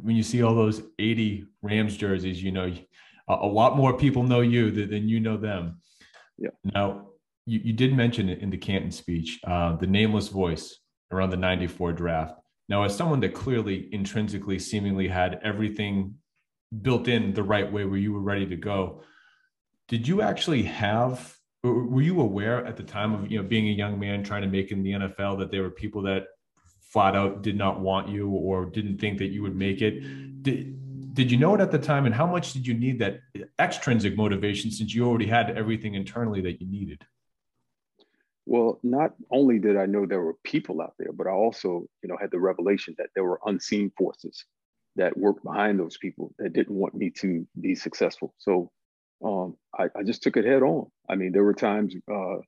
when 0.03 0.17
you 0.17 0.23
see 0.23 0.43
all 0.43 0.55
those 0.55 0.83
80 0.99 1.47
Rams 1.63 1.97
jerseys, 1.97 2.43
you 2.43 2.53
know 2.53 2.75
a 3.41 3.47
lot 3.47 3.77
more 3.77 3.97
people 3.97 4.23
know 4.23 4.41
you 4.41 4.71
than 4.71 5.09
you 5.09 5.21
know 5.21 5.37
them. 5.37 5.81
Yeah. 6.39 6.51
Now, 6.65 7.09
you, 7.47 7.61
you 7.65 7.73
did 7.73 7.95
mention 7.95 8.29
it 8.29 8.41
in 8.41 8.51
the 8.51 8.57
Canton 8.57 8.91
speech, 8.91 9.39
uh, 9.47 9.77
the 9.77 9.87
nameless 9.87 10.29
voice 10.29 10.79
around 11.11 11.31
the 11.31 11.37
94 11.37 11.93
draft. 11.93 12.35
Now, 12.69 12.85
as 12.85 12.97
someone 12.97 13.21
that 13.21 13.35
clearly 13.35 13.89
intrinsically 13.93 14.59
seemingly 14.59 15.09
had 15.09 15.41
everything 15.43 16.15
built 16.83 17.09
in 17.09 17.35
the 17.35 17.43
right 17.43 17.71
way 17.71 17.85
where 17.85 17.99
you 17.99 18.13
were 18.13 18.21
ready 18.21 18.47
to 18.47 18.57
go, 18.57 19.03
did 19.89 20.07
you 20.07 20.23
actually 20.23 20.63
have 20.63 21.37
were 21.63 22.01
you 22.01 22.21
aware 22.21 22.65
at 22.65 22.77
the 22.77 22.83
time 22.83 23.13
of 23.13 23.31
you 23.31 23.37
know 23.37 23.47
being 23.47 23.69
a 23.69 23.73
young 23.73 23.99
man 23.99 24.23
trying 24.23 24.43
to 24.43 24.49
make 24.49 24.71
in 24.71 24.83
the 24.83 24.93
NFL 24.93 25.39
that 25.41 25.51
there 25.51 25.63
were 25.63 25.71
people 25.71 26.03
that 26.03 26.25
flat 26.81 27.15
out 27.15 27.43
did 27.43 27.57
not 27.57 27.81
want 27.81 28.09
you 28.09 28.31
or 28.31 28.65
didn't 28.67 28.99
think 28.99 29.19
that 29.19 29.29
you 29.29 29.43
would 29.43 29.57
make 29.57 29.83
it? 29.83 30.43
Did, 30.43 30.80
did 31.21 31.31
you 31.31 31.37
know 31.37 31.55
it 31.55 31.61
at 31.61 31.71
the 31.71 31.79
time 31.79 32.07
and 32.07 32.15
how 32.15 32.27
much 32.27 32.55
did 32.55 32.67
you 32.67 32.73
need 32.73 32.99
that 32.99 33.21
extrinsic 33.59 34.17
motivation 34.17 34.71
since 34.71 34.95
you 34.95 35.07
already 35.07 35.27
had 35.27 35.51
everything 35.51 35.95
internally 35.95 36.41
that 36.41 36.63
you 36.63 36.67
needed? 36.67 37.05
Well, 38.47 38.81
not 38.83 39.13
only 39.31 39.59
did 39.59 39.77
I 39.77 39.85
know 39.85 40.07
there 40.07 40.23
were 40.23 40.37
people 40.45 40.81
out 40.81 40.95
there, 40.99 41.13
but 41.13 41.27
I 41.27 41.33
also, 41.33 41.85
you 42.03 42.09
know, 42.09 42.17
had 42.19 42.31
the 42.31 42.41
revelation 42.41 42.95
that 42.97 43.11
there 43.15 43.23
were 43.23 43.39
unseen 43.45 43.93
forces 43.99 44.47
that 44.97 45.15
worked 45.15 45.45
behind 45.45 45.79
those 45.79 45.99
people 45.99 46.33
that 46.39 46.55
didn't 46.55 46.75
want 46.75 46.95
me 46.95 47.11
to 47.19 47.47
be 47.61 47.75
successful. 47.75 48.35
So 48.39 48.71
um, 49.23 49.59
I, 49.79 49.89
I, 49.95 50.03
just 50.03 50.23
took 50.23 50.39
it 50.39 50.47
head 50.47 50.63
on. 50.63 50.87
I 51.07 51.17
mean, 51.17 51.33
there 51.33 51.45
were 51.45 51.53
times, 51.53 51.95
uh, 52.11 52.39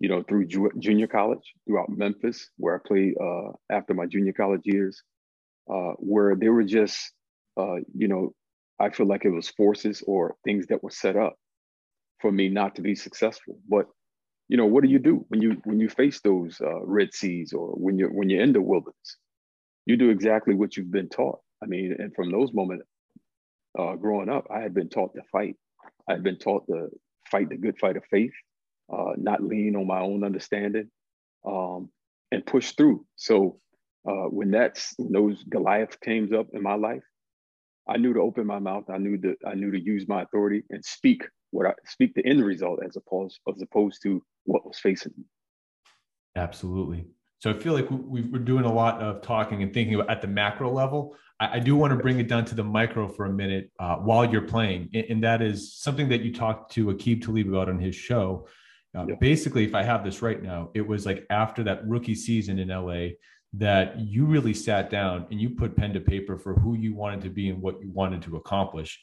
you 0.00 0.08
know, 0.08 0.22
through 0.22 0.46
ju- 0.46 0.72
junior 0.78 1.06
college, 1.06 1.52
throughout 1.66 1.90
Memphis, 1.90 2.48
where 2.56 2.76
I 2.76 2.78
played 2.88 3.14
uh, 3.20 3.52
after 3.70 3.92
my 3.92 4.06
junior 4.06 4.32
college 4.32 4.62
years, 4.64 5.02
uh, 5.70 5.92
where 5.98 6.34
they 6.34 6.48
were 6.48 6.64
just, 6.64 7.12
uh, 7.56 7.76
you 7.94 8.08
know, 8.08 8.34
I 8.78 8.90
feel 8.90 9.06
like 9.06 9.24
it 9.24 9.30
was 9.30 9.48
forces 9.48 10.02
or 10.06 10.36
things 10.44 10.66
that 10.68 10.82
were 10.82 10.90
set 10.90 11.16
up 11.16 11.36
for 12.20 12.30
me 12.30 12.48
not 12.48 12.76
to 12.76 12.82
be 12.82 12.94
successful. 12.94 13.58
But 13.68 13.86
you 14.48 14.56
know, 14.56 14.66
what 14.66 14.84
do 14.84 14.90
you 14.90 14.98
do 14.98 15.24
when 15.28 15.42
you 15.42 15.60
when 15.64 15.80
you 15.80 15.88
face 15.88 16.20
those 16.20 16.60
uh, 16.60 16.84
red 16.84 17.12
seas 17.12 17.52
or 17.52 17.68
when 17.68 17.98
you're 17.98 18.12
when 18.12 18.30
you're 18.30 18.42
in 18.42 18.52
the 18.52 18.60
wilderness? 18.60 19.16
You 19.86 19.96
do 19.96 20.10
exactly 20.10 20.54
what 20.54 20.76
you've 20.76 20.90
been 20.90 21.08
taught. 21.08 21.40
I 21.62 21.66
mean, 21.66 21.96
and 21.98 22.14
from 22.14 22.30
those 22.30 22.52
moments, 22.52 22.84
uh, 23.78 23.94
growing 23.94 24.28
up, 24.28 24.46
I 24.50 24.60
had 24.60 24.74
been 24.74 24.88
taught 24.88 25.14
to 25.14 25.22
fight. 25.32 25.56
I 26.08 26.12
had 26.12 26.22
been 26.22 26.38
taught 26.38 26.66
to 26.68 26.88
fight 27.30 27.48
the 27.48 27.56
good 27.56 27.78
fight 27.78 27.96
of 27.96 28.04
faith, 28.10 28.32
uh, 28.92 29.12
not 29.16 29.42
lean 29.42 29.76
on 29.76 29.86
my 29.86 30.00
own 30.00 30.24
understanding, 30.24 30.90
um, 31.46 31.90
and 32.30 32.44
push 32.44 32.72
through. 32.72 33.04
So 33.16 33.60
uh, 34.08 34.28
when 34.28 34.50
that's 34.50 34.94
when 34.98 35.12
those 35.12 35.42
Goliath 35.44 36.00
came 36.00 36.32
up 36.34 36.48
in 36.52 36.62
my 36.62 36.74
life, 36.74 37.02
I 37.88 37.96
knew 37.98 38.12
to 38.14 38.20
open 38.20 38.46
my 38.46 38.58
mouth. 38.58 38.84
I 38.90 38.98
knew 38.98 39.18
that 39.18 39.36
I 39.46 39.54
knew 39.54 39.70
to 39.70 39.80
use 39.80 40.08
my 40.08 40.22
authority 40.22 40.62
and 40.70 40.84
speak 40.84 41.24
what 41.50 41.66
I 41.66 41.72
speak 41.86 42.14
the 42.14 42.26
end 42.26 42.44
result 42.44 42.80
as 42.84 42.96
opposed 42.96 43.38
as 43.48 43.62
opposed 43.62 44.02
to 44.02 44.22
what 44.44 44.66
was 44.66 44.78
facing 44.78 45.12
me. 45.16 45.24
Absolutely. 46.36 47.06
So 47.38 47.50
I 47.50 47.54
feel 47.54 47.74
like 47.74 47.86
we, 47.90 48.20
are 48.34 48.38
doing 48.38 48.64
a 48.64 48.72
lot 48.72 49.00
of 49.00 49.22
talking 49.22 49.62
and 49.62 49.72
thinking 49.72 49.94
about 49.94 50.10
at 50.10 50.22
the 50.22 50.28
macro 50.28 50.70
level. 50.70 51.14
I, 51.38 51.56
I 51.56 51.58
do 51.58 51.76
want 51.76 51.92
to 51.92 51.98
bring 51.98 52.18
it 52.18 52.28
down 52.28 52.44
to 52.46 52.54
the 52.54 52.64
micro 52.64 53.08
for 53.08 53.26
a 53.26 53.32
minute 53.32 53.70
uh, 53.78 53.96
while 53.96 54.24
you're 54.24 54.42
playing, 54.42 54.88
and, 54.94 55.04
and, 55.10 55.24
that 55.24 55.42
is 55.42 55.74
something 55.74 56.08
that 56.08 56.22
you 56.22 56.32
talked 56.32 56.72
to 56.72 56.86
Aqib 56.86 57.22
Talib 57.22 57.48
about 57.48 57.68
on 57.68 57.78
his 57.78 57.94
show. 57.94 58.48
Uh, 58.96 59.04
yeah. 59.08 59.14
Basically, 59.20 59.64
if 59.64 59.74
I 59.74 59.82
have 59.82 60.02
this 60.02 60.22
right 60.22 60.42
now, 60.42 60.70
it 60.74 60.86
was 60.86 61.04
like 61.04 61.26
after 61.28 61.62
that 61.64 61.86
rookie 61.86 62.14
season 62.14 62.58
in 62.58 62.68
LA 62.68 63.08
that 63.58 63.98
you 63.98 64.26
really 64.26 64.54
sat 64.54 64.90
down 64.90 65.26
and 65.30 65.40
you 65.40 65.50
put 65.50 65.76
pen 65.76 65.92
to 65.94 66.00
paper 66.00 66.36
for 66.38 66.54
who 66.54 66.74
you 66.74 66.94
wanted 66.94 67.22
to 67.22 67.30
be 67.30 67.48
and 67.48 67.60
what 67.60 67.80
you 67.80 67.90
wanted 67.90 68.22
to 68.22 68.36
accomplish. 68.36 69.00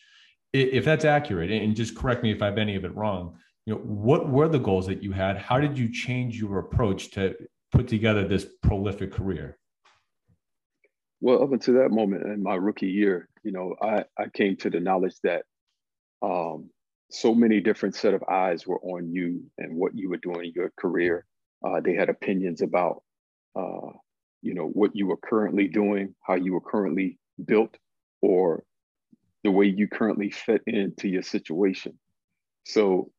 If 0.53 0.85
that's 0.85 1.05
accurate, 1.05 1.49
and 1.49 1.75
just 1.75 1.95
correct 1.95 2.21
me 2.21 2.31
if 2.31 2.41
I 2.41 2.45
have 2.45 2.57
any 2.57 2.75
of 2.75 2.85
it 2.85 2.95
wrong, 2.95 3.37
you 3.65 3.73
know, 3.73 3.79
what 3.79 4.29
were 4.29 4.47
the 4.47 4.59
goals 4.59 4.85
that 4.87 5.01
you 5.01 5.11
had? 5.11 5.37
How 5.37 5.59
did 5.59 5.77
you 5.77 5.91
change 5.91 6.39
your 6.39 6.59
approach 6.59 7.11
to 7.11 7.35
put 7.71 7.87
together 7.87 8.27
this 8.27 8.45
prolific 8.61 9.11
career? 9.11 9.57
Well, 11.21 11.41
up 11.41 11.53
until 11.53 11.75
that 11.75 11.89
moment 11.89 12.23
in 12.23 12.43
my 12.43 12.55
rookie 12.55 12.91
year, 12.91 13.29
you 13.43 13.51
know, 13.51 13.75
I, 13.81 14.03
I 14.19 14.27
came 14.33 14.57
to 14.57 14.69
the 14.69 14.81
knowledge 14.81 15.15
that 15.23 15.45
um, 16.21 16.69
so 17.09 17.33
many 17.33 17.61
different 17.61 17.95
set 17.95 18.13
of 18.13 18.23
eyes 18.29 18.67
were 18.67 18.81
on 18.81 19.11
you 19.11 19.43
and 19.57 19.75
what 19.77 19.97
you 19.97 20.09
were 20.09 20.17
doing 20.17 20.47
in 20.47 20.51
your 20.53 20.71
career. 20.77 21.25
Uh, 21.65 21.79
they 21.79 21.93
had 21.93 22.09
opinions 22.09 22.61
about, 22.61 23.03
uh, 23.55 23.91
you 24.43 24.53
know, 24.53 24.67
what 24.67 24.91
you 24.93 25.07
were 25.07 25.17
currently 25.17 25.67
doing, 25.67 26.13
how 26.21 26.35
you 26.35 26.53
were 26.53 26.61
currently 26.61 27.17
built, 27.43 27.75
or 28.21 28.63
the 29.43 29.51
way 29.51 29.65
you 29.65 29.87
currently 29.87 30.29
fit 30.29 30.61
into 30.67 31.07
your 31.07 31.23
situation. 31.23 31.97
So 32.65 33.11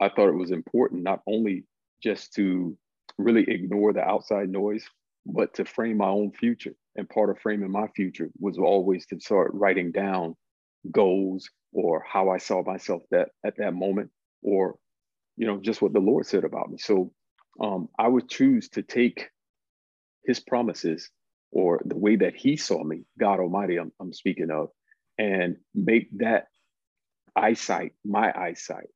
I 0.00 0.08
thought 0.08 0.28
it 0.28 0.36
was 0.36 0.50
important 0.50 1.02
not 1.02 1.22
only 1.26 1.64
just 2.02 2.34
to 2.34 2.76
really 3.16 3.44
ignore 3.48 3.92
the 3.92 4.02
outside 4.02 4.48
noise, 4.50 4.84
but 5.26 5.54
to 5.54 5.64
frame 5.64 5.98
my 5.98 6.08
own 6.08 6.32
future. 6.32 6.74
And 6.96 7.08
part 7.08 7.30
of 7.30 7.38
framing 7.38 7.70
my 7.70 7.88
future 7.88 8.30
was 8.38 8.58
always 8.58 9.06
to 9.06 9.20
start 9.20 9.50
writing 9.54 9.92
down 9.92 10.36
goals 10.90 11.48
or 11.72 12.04
how 12.06 12.30
I 12.30 12.38
saw 12.38 12.62
myself 12.62 13.02
that 13.10 13.30
at 13.44 13.56
that 13.58 13.74
moment, 13.74 14.10
or 14.42 14.76
you 15.36 15.46
know, 15.46 15.58
just 15.60 15.80
what 15.80 15.92
the 15.92 16.00
Lord 16.00 16.26
said 16.26 16.44
about 16.44 16.70
me. 16.70 16.78
So 16.78 17.12
um, 17.60 17.88
I 17.98 18.08
would 18.08 18.28
choose 18.28 18.68
to 18.70 18.82
take 18.82 19.28
His 20.28 20.38
promises 20.38 21.10
or 21.50 21.80
the 21.84 21.96
way 21.96 22.16
that 22.16 22.36
He 22.36 22.56
saw 22.56 22.84
me, 22.84 23.02
God 23.18 23.40
Almighty, 23.40 23.78
I'm, 23.78 23.90
I'm 23.98 24.12
speaking 24.12 24.50
of, 24.50 24.68
and 25.18 25.56
make 25.74 26.06
that 26.18 26.46
eyesight 27.34 27.94
my 28.04 28.32
eyesight. 28.36 28.88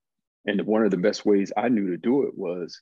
And 0.45 0.61
one 0.67 0.85
of 0.85 0.91
the 0.91 0.99
best 0.99 1.25
ways 1.25 1.53
I 1.57 1.69
knew 1.71 1.89
to 1.91 1.97
do 1.97 2.25
it 2.25 2.37
was 2.37 2.79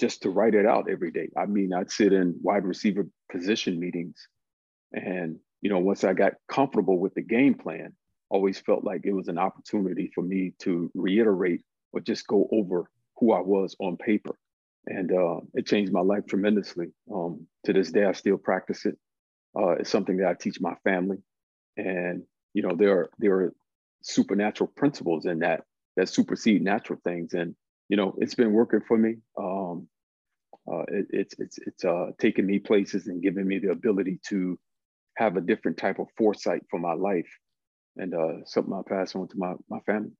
just 0.00 0.22
to 0.22 0.30
write 0.30 0.54
it 0.54 0.64
out 0.64 0.88
every 0.90 1.10
day. 1.10 1.28
I 1.36 1.44
mean, 1.46 1.74
I'd 1.74 1.90
sit 1.90 2.12
in 2.12 2.38
wide 2.40 2.64
receiver 2.64 3.06
position 3.30 3.78
meetings. 3.78 4.26
And, 4.92 5.38
you 5.60 5.68
know, 5.68 5.80
once 5.80 6.04
I 6.04 6.14
got 6.14 6.34
comfortable 6.48 6.98
with 6.98 7.14
the 7.14 7.22
game 7.22 7.54
plan, 7.54 7.92
always 8.30 8.58
felt 8.58 8.84
like 8.84 9.02
it 9.04 9.12
was 9.12 9.28
an 9.28 9.38
opportunity 9.38 10.10
for 10.14 10.22
me 10.22 10.54
to 10.60 10.90
reiterate 10.94 11.62
or 11.92 12.00
just 12.00 12.26
go 12.26 12.48
over 12.50 12.90
who 13.18 13.32
I 13.32 13.40
was 13.40 13.76
on 13.78 13.96
paper. 13.98 14.38
And 14.88 15.12
uh, 15.12 15.40
it 15.54 15.66
changed 15.66 15.92
my 15.92 16.00
life 16.00 16.26
tremendously. 16.26 16.88
Um, 17.14 17.46
to 17.66 17.72
this 17.74 17.92
day, 17.92 18.04
I 18.04 18.12
still 18.12 18.38
practice 18.38 18.86
it. 18.86 18.96
Uh, 19.58 19.72
it's 19.72 19.90
something 19.90 20.16
that 20.18 20.28
I 20.28 20.34
teach 20.34 20.60
my 20.60 20.74
family. 20.84 21.18
And, 21.76 22.24
you 22.54 22.62
know, 22.62 22.74
there 22.74 22.92
are, 22.92 23.10
there 23.18 23.34
are 23.34 23.54
supernatural 24.02 24.72
principles 24.76 25.26
in 25.26 25.40
that 25.40 25.64
that 25.96 26.08
supersede 26.08 26.62
natural 26.62 27.00
things. 27.04 27.34
And 27.34 27.54
you 27.88 27.96
know, 27.96 28.14
it's 28.18 28.34
been 28.34 28.52
working 28.52 28.80
for 28.86 28.96
me. 28.96 29.16
Um, 29.38 29.88
uh, 30.70 30.82
it, 30.88 31.06
it's 31.10 31.34
it's 31.38 31.58
it's 31.66 31.84
uh, 31.84 32.08
taken 32.18 32.46
me 32.46 32.58
places 32.58 33.06
and 33.06 33.22
giving 33.22 33.46
me 33.46 33.58
the 33.58 33.70
ability 33.70 34.20
to 34.28 34.58
have 35.16 35.36
a 35.36 35.40
different 35.40 35.78
type 35.78 35.98
of 35.98 36.08
foresight 36.16 36.62
for 36.70 36.78
my 36.78 36.94
life, 36.94 37.28
and 37.96 38.14
uh, 38.14 38.44
something 38.44 38.72
I 38.74 38.82
pass 38.88 39.14
on 39.16 39.28
to 39.28 39.38
my 39.38 39.54
my 39.70 39.80
family. 39.80 40.12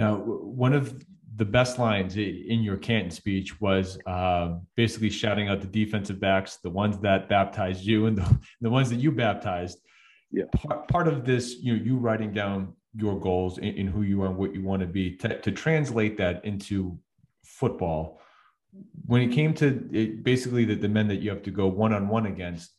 Now, 0.00 0.14
one 0.14 0.72
of 0.72 1.04
the 1.36 1.44
best 1.44 1.78
lines 1.78 2.16
in 2.16 2.62
your 2.62 2.78
Canton 2.78 3.10
speech 3.10 3.60
was 3.60 3.98
uh, 4.06 4.54
basically 4.74 5.10
shouting 5.10 5.50
out 5.50 5.60
the 5.60 5.66
defensive 5.66 6.18
backs, 6.18 6.56
the 6.56 6.70
ones 6.70 6.98
that 7.00 7.28
baptized 7.28 7.84
you, 7.84 8.06
and 8.06 8.16
the, 8.16 8.38
the 8.62 8.70
ones 8.70 8.88
that 8.88 8.96
you 8.96 9.12
baptized. 9.12 9.78
Yeah. 10.32 10.44
Part, 10.54 10.88
part 10.88 11.06
of 11.06 11.26
this, 11.26 11.56
you 11.60 11.76
know, 11.76 11.84
you 11.84 11.98
writing 11.98 12.32
down 12.32 12.72
your 12.96 13.20
goals 13.20 13.58
in, 13.58 13.74
in 13.74 13.86
who 13.86 14.00
you 14.00 14.22
are 14.22 14.28
and 14.28 14.38
what 14.38 14.54
you 14.54 14.62
want 14.62 14.80
to 14.80 14.86
be 14.86 15.16
to, 15.16 15.38
to 15.42 15.52
translate 15.52 16.16
that 16.16 16.42
into 16.46 16.98
football 17.44 18.22
when 19.04 19.20
it 19.20 19.32
came 19.32 19.52
to 19.52 19.86
it, 19.92 20.24
basically 20.24 20.64
the, 20.64 20.76
the 20.76 20.88
men 20.88 21.08
that 21.08 21.16
you 21.16 21.28
have 21.28 21.42
to 21.42 21.50
go 21.50 21.66
one-on-one 21.66 22.26
against 22.26 22.70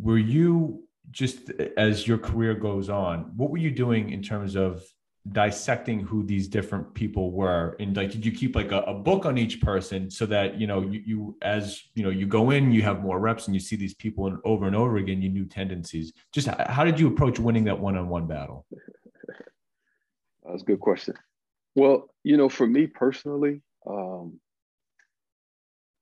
were 0.00 0.18
you 0.18 0.82
just 1.10 1.50
as 1.76 2.06
your 2.06 2.18
career 2.18 2.54
goes 2.54 2.88
on 2.88 3.30
what 3.36 3.50
were 3.50 3.58
you 3.58 3.70
doing 3.70 4.10
in 4.10 4.22
terms 4.22 4.56
of 4.56 4.82
dissecting 5.32 6.00
who 6.00 6.22
these 6.22 6.48
different 6.48 6.94
people 6.94 7.30
were 7.30 7.76
and 7.78 7.94
like 7.94 8.10
did 8.10 8.24
you 8.24 8.32
keep 8.32 8.56
like 8.56 8.72
a, 8.72 8.78
a, 8.80 8.94
book 8.94 9.26
on 9.26 9.36
each 9.36 9.60
person 9.60 10.10
so 10.10 10.24
that 10.24 10.58
you 10.58 10.66
know 10.66 10.80
you, 10.80 11.02
you 11.04 11.36
as 11.42 11.82
you 11.94 12.02
know 12.02 12.08
you 12.08 12.26
go 12.26 12.50
in 12.50 12.72
you 12.72 12.80
have 12.80 13.02
more 13.02 13.20
reps 13.20 13.46
and 13.46 13.54
you 13.54 13.60
see 13.60 13.76
these 13.76 13.92
people 13.92 14.26
and 14.26 14.38
over 14.46 14.66
and 14.66 14.74
over 14.74 14.96
again 14.96 15.20
you 15.20 15.28
knew 15.28 15.44
tendencies 15.44 16.14
just 16.32 16.46
how 16.46 16.84
did 16.84 16.98
you 16.98 17.06
approach 17.06 17.38
winning 17.38 17.64
that 17.64 17.78
one-on-one 17.78 18.26
battle 18.26 18.64
that's 20.50 20.62
a 20.62 20.66
good 20.66 20.80
question. 20.80 21.14
Well, 21.74 22.08
you 22.24 22.36
know, 22.36 22.48
for 22.48 22.66
me 22.66 22.86
personally, 22.86 23.62
um, 23.86 24.40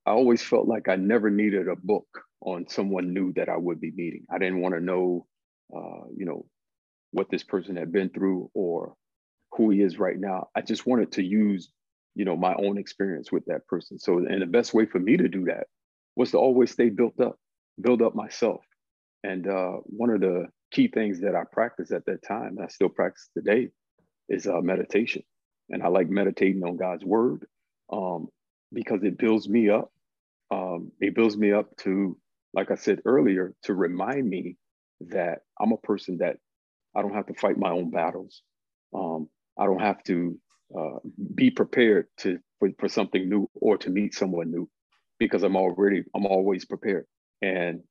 I 0.07 0.13
always 0.13 0.43
felt 0.43 0.67
like 0.67 0.89
I 0.89 0.97
never 0.97 1.31
needed 1.31 1.69
a 1.69 1.77
book 1.77 2.07
on 2.41 2.67
someone 2.69 3.13
new 3.13 3.33
that 3.35 3.49
I 3.49 3.57
would 3.57 3.81
be 3.81 3.91
meeting. 3.91 4.25
I 4.31 4.39
didn't 4.39 4.61
want 4.61 4.75
to 4.75 4.81
know, 4.81 5.27
uh, 5.75 6.07
you 6.17 6.25
know, 6.25 6.47
what 7.11 7.31
this 7.31 7.43
person 7.43 7.77
had 7.77 7.93
been 7.93 8.09
through 8.11 8.51
or 8.55 8.95
who 9.59 9.71
he 9.71 9.83
is 9.83 9.99
right 9.99 10.19
now. 10.19 10.49
I 10.57 10.63
just 10.63 10.87
wanted 10.87 11.13
to 11.13 11.23
use, 11.23 11.71
you 12.15 12.25
know, 12.25 12.37
my 12.37 12.55
own 12.55 12.79
experience 12.79 13.31
with 13.31 13.45
that 13.47 13.67
person. 13.67 13.99
So, 13.99 14.19
and 14.19 14.41
the 14.41 14.47
best 14.47 14.73
way 14.73 14.87
for 14.87 15.01
me 15.01 15.19
to 15.19 15.29
do 15.29 15.45
that 15.47 15.67
was 16.17 16.31
to 16.31 16.39
always 16.39 16.71
stay 16.71 16.89
built 16.89 17.21
up, 17.21 17.37
build 17.81 18.01
up 18.01 18.15
myself. 18.15 18.63
And 19.25 19.47
uh, 19.49 19.79
one 19.85 20.11
of 20.11 20.21
the 20.21 20.47
key 20.71 20.89
things 20.89 21.21
that 21.21 21.35
I 21.35 21.43
practiced 21.53 21.93
at 21.93 22.07
that 22.07 22.23
time, 22.27 22.57
and 22.57 22.63
I 22.63 22.69
still 22.69 22.89
practice 22.89 23.29
today, 23.37 23.69
is 24.29 24.47
uh, 24.47 24.61
meditation. 24.63 25.23
And 25.71 25.83
I 25.83 25.89
like 25.89 26.09
meditating 26.09 26.63
on 26.65 26.77
God's 26.77 27.05
word 27.05 27.47
um, 27.93 28.29
because 28.73 29.03
it 29.03 29.19
builds 29.19 29.49
me 29.49 29.69
up. 29.69 29.91
Um, 30.51 30.93
it 31.01 31.15
builds 31.15 31.37
me 31.37 31.53
up 31.53 31.77
to, 31.79 32.17
like 32.55 32.71
I 32.71 32.77
said 32.77 33.01
earlier, 33.05 33.55
to 33.65 33.75
remind 33.75 34.29
me 34.29 34.57
that 35.01 35.41
I'm 35.61 35.73
a 35.73 35.77
person 35.79 36.19
that 36.19 36.37
I 36.97 37.03
don't 37.03 37.15
have 37.15 37.27
to 37.27 37.35
fight 37.35 37.59
my 37.59 37.71
own 37.71 37.91
battles. 37.91 38.43
Um, 38.95 39.29
I 39.59 39.67
don't 39.67 39.81
have 39.81 40.03
to 40.05 40.39
uh, 40.77 40.99
be 41.35 41.51
prepared 41.51 42.07
to 42.19 42.39
for, 42.59 42.71
for 42.79 42.89
something 42.89 43.29
new 43.29 43.49
or 43.55 43.79
to 43.79 43.91
meet 43.91 44.15
someone 44.15 44.51
new 44.51 44.69
because 45.19 45.43
I'm 45.43 45.57
already 45.57 46.05
I'm 46.15 46.27
always 46.27 46.65
prepared. 46.65 47.07
And 47.43 47.83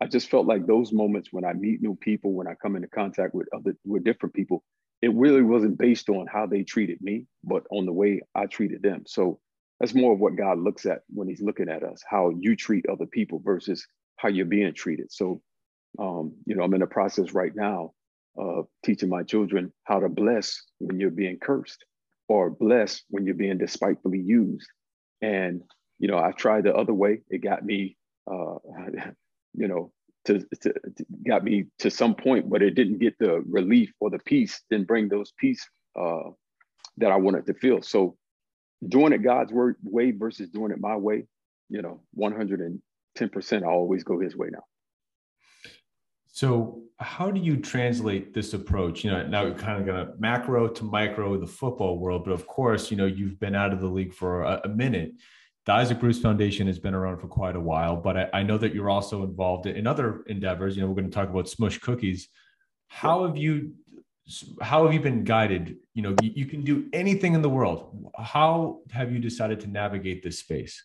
I 0.00 0.06
just 0.06 0.30
felt 0.30 0.46
like 0.46 0.66
those 0.66 0.92
moments 0.92 1.28
when 1.32 1.44
I 1.44 1.52
meet 1.52 1.80
new 1.80 1.96
people, 1.96 2.32
when 2.32 2.48
I 2.48 2.54
come 2.54 2.76
into 2.76 2.88
contact 2.88 3.34
with 3.34 3.48
other 3.54 3.76
with 3.84 4.04
different 4.04 4.34
people, 4.34 4.62
it 5.02 5.14
really 5.14 5.42
wasn't 5.42 5.78
based 5.78 6.08
on 6.08 6.26
how 6.26 6.46
they 6.46 6.62
treated 6.62 7.00
me, 7.00 7.26
but 7.42 7.64
on 7.70 7.86
the 7.86 7.92
way 7.92 8.20
I 8.34 8.46
treated 8.46 8.82
them. 8.82 9.04
So 9.06 9.40
that's 9.80 9.94
more 9.94 10.12
of 10.12 10.20
what 10.20 10.36
God 10.36 10.58
looks 10.58 10.86
at 10.86 11.02
when 11.08 11.28
He's 11.28 11.42
looking 11.42 11.68
at 11.68 11.82
us, 11.82 12.02
how 12.08 12.30
you 12.38 12.56
treat 12.56 12.86
other 12.88 13.06
people 13.06 13.40
versus 13.44 13.86
how 14.16 14.28
you're 14.28 14.46
being 14.46 14.74
treated. 14.74 15.12
So, 15.12 15.42
um, 15.98 16.34
you 16.46 16.54
know, 16.54 16.62
I'm 16.62 16.74
in 16.74 16.82
a 16.82 16.86
process 16.86 17.32
right 17.32 17.54
now 17.54 17.92
of 18.36 18.66
teaching 18.84 19.08
my 19.08 19.22
children 19.22 19.72
how 19.84 20.00
to 20.00 20.08
bless 20.08 20.62
when 20.78 20.98
you're 20.98 21.10
being 21.10 21.38
cursed 21.38 21.84
or 22.28 22.50
bless 22.50 23.02
when 23.10 23.26
you're 23.26 23.34
being 23.34 23.58
despitefully 23.58 24.20
used. 24.20 24.66
And, 25.22 25.62
you 25.98 26.08
know, 26.08 26.18
I've 26.18 26.36
tried 26.36 26.64
the 26.64 26.74
other 26.74 26.94
way. 26.94 27.20
It 27.30 27.38
got 27.38 27.64
me, 27.64 27.96
uh, 28.30 28.56
you 29.54 29.68
know, 29.68 29.92
to, 30.26 30.40
to, 30.62 30.72
to, 30.72 31.06
got 31.26 31.44
me 31.44 31.66
to 31.80 31.90
some 31.90 32.14
point, 32.14 32.48
but 32.48 32.62
it 32.62 32.74
didn't 32.74 32.98
get 32.98 33.18
the 33.18 33.42
relief 33.48 33.92
or 34.00 34.10
the 34.10 34.18
peace, 34.18 34.62
didn't 34.70 34.88
bring 34.88 35.08
those 35.08 35.32
peace 35.38 35.68
uh, 35.98 36.30
that 36.96 37.12
I 37.12 37.16
wanted 37.16 37.46
to 37.46 37.54
feel. 37.54 37.82
So 37.82 38.16
doing 38.88 39.12
it 39.12 39.22
God's 39.22 39.52
word, 39.52 39.76
way 39.82 40.10
versus 40.10 40.48
doing 40.48 40.72
it 40.72 40.80
my 40.80 40.96
way, 40.96 41.26
you 41.68 41.82
know, 41.82 42.02
110% 42.18 42.80
I 43.62 43.66
always 43.66 44.04
go 44.04 44.18
his 44.18 44.36
way 44.36 44.48
now. 44.50 44.64
So 46.34 46.82
how 46.98 47.30
do 47.30 47.38
you 47.38 47.56
translate 47.56 48.34
this 48.34 48.54
approach? 48.54 49.04
You 49.04 49.12
know, 49.12 49.24
now 49.24 49.44
we're 49.44 49.54
kind 49.54 49.78
of 49.78 49.86
going 49.86 50.04
to 50.04 50.12
macro 50.18 50.66
to 50.66 50.82
micro 50.82 51.38
the 51.38 51.46
football 51.46 52.00
world, 52.00 52.24
but 52.24 52.32
of 52.32 52.44
course, 52.48 52.90
you 52.90 52.96
know, 52.96 53.06
you've 53.06 53.38
been 53.38 53.54
out 53.54 53.72
of 53.72 53.80
the 53.80 53.86
league 53.86 54.12
for 54.12 54.42
a, 54.42 54.62
a 54.64 54.68
minute. 54.68 55.12
The 55.64 55.74
Isaac 55.74 56.00
Bruce 56.00 56.20
Foundation 56.20 56.66
has 56.66 56.80
been 56.80 56.92
around 56.92 57.18
for 57.18 57.28
quite 57.28 57.54
a 57.54 57.60
while, 57.60 57.94
but 57.94 58.16
I, 58.16 58.28
I, 58.34 58.42
know 58.42 58.58
that 58.58 58.74
you're 58.74 58.90
also 58.90 59.22
involved 59.22 59.66
in 59.66 59.86
other 59.86 60.24
endeavors. 60.26 60.74
You 60.74 60.82
know, 60.82 60.88
we're 60.88 60.96
going 60.96 61.08
to 61.08 61.14
talk 61.14 61.30
about 61.30 61.44
Smoosh 61.44 61.80
Cookies. 61.80 62.28
How 62.88 63.24
have 63.24 63.36
you 63.36 63.72
how 64.60 64.84
have 64.84 64.92
you 64.94 65.00
been 65.00 65.22
guided 65.22 65.76
you 65.92 66.00
know 66.00 66.16
you, 66.22 66.30
you, 66.34 66.46
can 66.46 66.64
do 66.64 66.88
anything 66.94 67.34
in 67.34 67.42
the 67.42 67.50
world 67.50 68.10
how 68.18 68.80
have 68.90 69.12
you 69.12 69.18
decided 69.18 69.60
to 69.60 69.66
navigate 69.66 70.22
this 70.22 70.38
space 70.38 70.82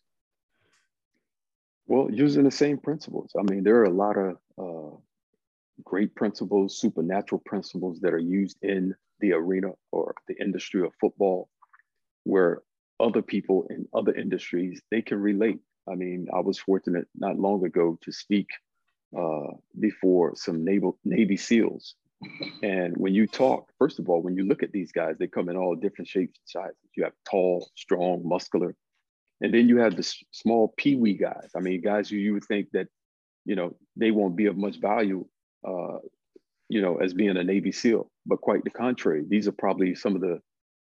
well 1.88 2.10
using 2.12 2.44
the 2.44 2.52
same 2.52 2.78
principles 2.78 3.32
i 3.40 3.44
mean 3.50 3.64
there 3.64 3.78
are 3.78 3.86
a 3.86 3.90
lot 3.90 4.18
of 4.18 4.36
uh, 4.58 4.94
great 5.84 6.14
principles 6.16 6.80
supernatural 6.80 7.42
principles 7.46 8.00
that 8.02 8.14
are 8.14 8.20
used 8.20 8.58
in 8.62 8.94
the 9.20 9.34
arena 9.34 9.70
or 9.92 10.16
the 10.28 10.36
industry 10.40 10.82
of 10.82 10.92
football 11.00 11.50
where 12.24 12.62
other 13.00 13.22
people 13.22 13.66
in 13.70 13.86
other 13.94 14.14
industries 14.14 14.82
they 14.92 15.02
can 15.02 15.20
relate 15.20 15.60
i 15.90 15.96
mean 15.96 16.28
i 16.34 16.40
was 16.40 16.60
fortunate 16.60 17.08
not 17.16 17.40
long 17.40 17.66
ago 17.66 17.98
to 18.02 18.12
speak 18.12 18.48
uh, 19.18 19.52
before 19.80 20.36
some 20.36 20.64
naval 20.64 20.98
navy 21.04 21.38
seals 21.38 21.96
and 22.64 22.96
when 22.98 23.14
you 23.14 23.28
talk, 23.28 23.72
first 23.78 24.00
of 24.00 24.10
all, 24.10 24.22
when 24.22 24.36
you 24.36 24.46
look 24.46 24.64
at 24.64 24.72
these 24.72 24.92
guys, 24.92 25.16
they 25.18 25.28
come 25.28 25.50
in 25.50 25.56
all 25.56 25.76
different 25.76 26.08
shapes 26.08 26.38
and 26.38 26.64
sizes. 26.64 26.78
You 26.96 27.04
have 27.06 27.14
tall, 27.30 27.70
strong, 27.76 28.22
muscular, 28.26 28.76
and 29.42 29.54
then 29.54 29.70
you 29.70 29.78
have 29.78 29.96
the 29.96 30.16
small 30.32 30.74
peewee 30.78 31.14
guys. 31.14 31.50
I 31.56 31.60
mean, 31.60 31.82
guys 31.82 32.10
who 32.10 32.18
you 32.18 32.34
would 32.34 32.44
think 32.44 32.68
that, 32.74 32.88
you 33.46 33.56
know, 33.56 33.76
they 33.96 34.12
won't 34.12 34.36
be 34.36 34.48
of 34.48 34.58
much 34.58 34.80
value, 34.80 35.26
uh, 35.68 35.98
you 36.70 36.82
know, 36.82 36.98
as 36.98 37.14
being 37.14 37.38
a 37.38 37.44
Navy 37.44 37.72
SEAL. 37.72 38.10
But 38.26 38.42
quite 38.42 38.64
the 38.64 38.70
contrary, 38.70 39.24
these 39.28 39.48
are 39.48 39.54
probably 39.54 39.96
some 39.96 40.16
of 40.16 40.22
the 40.22 40.40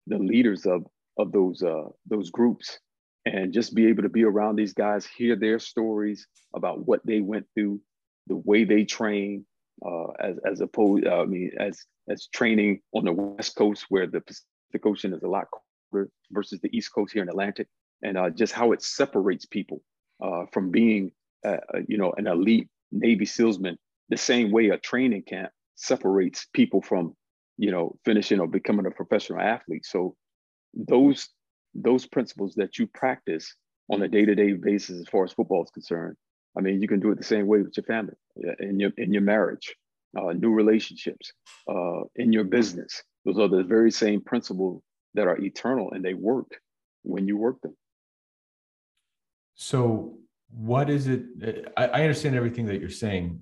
the 0.08 0.18
leaders 0.18 0.66
of 0.66 0.86
of 1.18 1.32
those 1.32 1.63
uh, 1.63 1.90
those 2.06 2.30
groups. 2.30 2.80
And 3.25 3.54
just 3.54 3.75
be 3.75 3.86
able 3.86 4.01
to 4.01 4.10
be 4.10 4.24
around 4.24 4.56
these 4.56 4.74
guys, 4.74 5.06
hear 5.06 5.36
their 5.36 5.60
stories 5.60 6.25
about 6.56 6.88
what 6.88 7.06
they 7.06 7.22
went 7.22 7.46
through, 7.54 7.80
the 8.25 8.36
way 8.36 8.63
they 8.63 8.84
train, 8.84 9.46
uh, 9.86 10.08
as 10.20 10.38
as 10.44 10.62
opposed, 10.62 11.06
uh, 11.06 11.22
I 11.22 11.25
mean, 11.25 11.51
as 11.60 11.86
as 12.10 12.28
training 12.28 12.82
on 12.94 13.06
the 13.06 13.13
West 13.13 13.56
Coast 13.56 13.86
where 13.90 14.08
the 14.08 14.22
Pacific 14.22 14.86
Ocean 14.86 15.13
is 15.13 15.22
a 15.22 15.28
lot 15.28 15.48
colder 15.51 16.10
versus 16.32 16.60
the 16.62 16.75
East 16.75 16.94
Coast 16.94 17.13
here 17.13 17.22
in 17.22 17.30
Atlantic, 17.30 17.68
and 18.01 18.18
uh, 18.18 18.30
just 18.30 18.54
how 18.54 18.72
it 18.72 18.82
separates 18.82 19.46
people 19.46 19.84
uh, 20.22 20.46
from 20.51 20.72
being, 20.72 21.12
uh, 21.46 21.58
uh, 21.74 21.80
you 21.88 21.98
know, 21.98 22.13
an 22.18 22.28
elite 22.28 22.70
Navy 22.92 23.25
SEALsman, 23.25 23.77
the 24.11 24.17
same 24.17 24.51
way 24.51 24.69
a 24.69 24.77
training 24.77 25.24
camp 25.24 25.51
separates 25.75 26.45
people 26.53 26.83
from, 26.83 27.15
you 27.57 27.71
know, 27.71 27.97
finishing 28.05 28.39
or 28.39 28.47
becoming 28.47 28.85
a 28.85 28.91
professional 28.91 29.39
athlete. 29.39 29.85
So 29.85 30.15
those 30.75 31.29
those 31.74 32.05
principles 32.05 32.53
that 32.55 32.77
you 32.77 32.85
practice 32.85 33.55
on 33.89 34.03
a 34.03 34.07
day-to-day 34.07 34.53
basis 34.53 35.00
as 35.00 35.07
far 35.07 35.24
as 35.24 35.33
football 35.33 35.63
is 35.63 35.71
concerned 35.71 36.15
I 36.57 36.61
mean, 36.61 36.81
you 36.81 36.87
can 36.87 37.00
do 37.00 37.11
it 37.11 37.17
the 37.17 37.24
same 37.24 37.47
way 37.47 37.61
with 37.61 37.75
your 37.77 37.85
family, 37.85 38.13
in 38.59 38.79
your 38.79 38.91
in 38.97 39.13
your 39.13 39.21
marriage, 39.21 39.75
uh, 40.17 40.33
new 40.33 40.51
relationships, 40.51 41.31
uh, 41.69 42.01
in 42.15 42.33
your 42.33 42.43
business. 42.43 43.01
Those 43.25 43.39
are 43.39 43.47
the 43.47 43.63
very 43.63 43.91
same 43.91 44.21
principles 44.21 44.81
that 45.13 45.27
are 45.27 45.37
eternal, 45.37 45.91
and 45.91 46.03
they 46.03 46.13
work 46.13 46.51
when 47.03 47.27
you 47.27 47.37
work 47.37 47.61
them. 47.61 47.75
So, 49.55 50.17
what 50.50 50.89
is 50.89 51.07
it? 51.07 51.71
I, 51.77 51.87
I 51.87 52.01
understand 52.01 52.35
everything 52.35 52.65
that 52.65 52.81
you're 52.81 52.89
saying, 52.89 53.41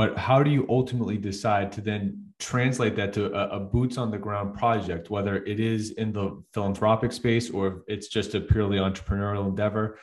but 0.00 0.16
how 0.16 0.42
do 0.42 0.50
you 0.50 0.64
ultimately 0.68 1.18
decide 1.18 1.70
to 1.72 1.80
then 1.80 2.00
translate 2.38 2.94
that 2.96 3.12
to 3.12 3.26
a, 3.40 3.58
a, 3.58 3.60
boots 3.60 3.98
on 3.98 4.10
the 4.10 4.16
ground 4.26 4.48
project, 4.62 5.10
whether 5.10 5.44
it 5.44 5.60
is 5.60 5.90
in 6.02 6.08
the 6.10 6.42
philanthropic 6.54 7.12
space 7.12 7.50
or 7.50 7.82
it's 7.86 8.08
just 8.08 8.34
a 8.34 8.40
purely 8.40 8.78
entrepreneurial 8.78 9.46
endeavor? 9.46 9.98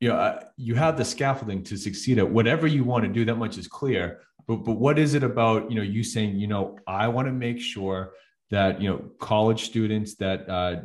you 0.00 0.08
know, 0.10 0.16
uh, 0.16 0.40
you 0.56 0.74
have 0.74 0.96
the 0.96 1.04
scaffolding 1.04 1.62
to 1.64 1.76
succeed 1.76 2.18
at 2.18 2.28
whatever 2.28 2.66
you 2.66 2.84
want 2.84 3.04
to 3.04 3.10
do. 3.10 3.24
That 3.24 3.36
much 3.36 3.56
is 3.58 3.66
clear. 3.66 4.20
But 4.46 4.58
but 4.66 4.74
what 4.74 4.98
is 4.98 5.14
it 5.14 5.24
about 5.24 5.70
you 5.70 5.76
know 5.76 5.82
you 5.82 6.04
saying 6.04 6.36
you 6.36 6.46
know 6.46 6.78
I 6.86 7.08
want 7.08 7.26
to 7.26 7.32
make 7.32 7.58
sure 7.58 8.12
that 8.50 8.82
you 8.82 8.90
know 8.90 8.98
college 9.18 9.64
students 9.64 10.14
that 10.16 10.48
uh, 10.48 10.76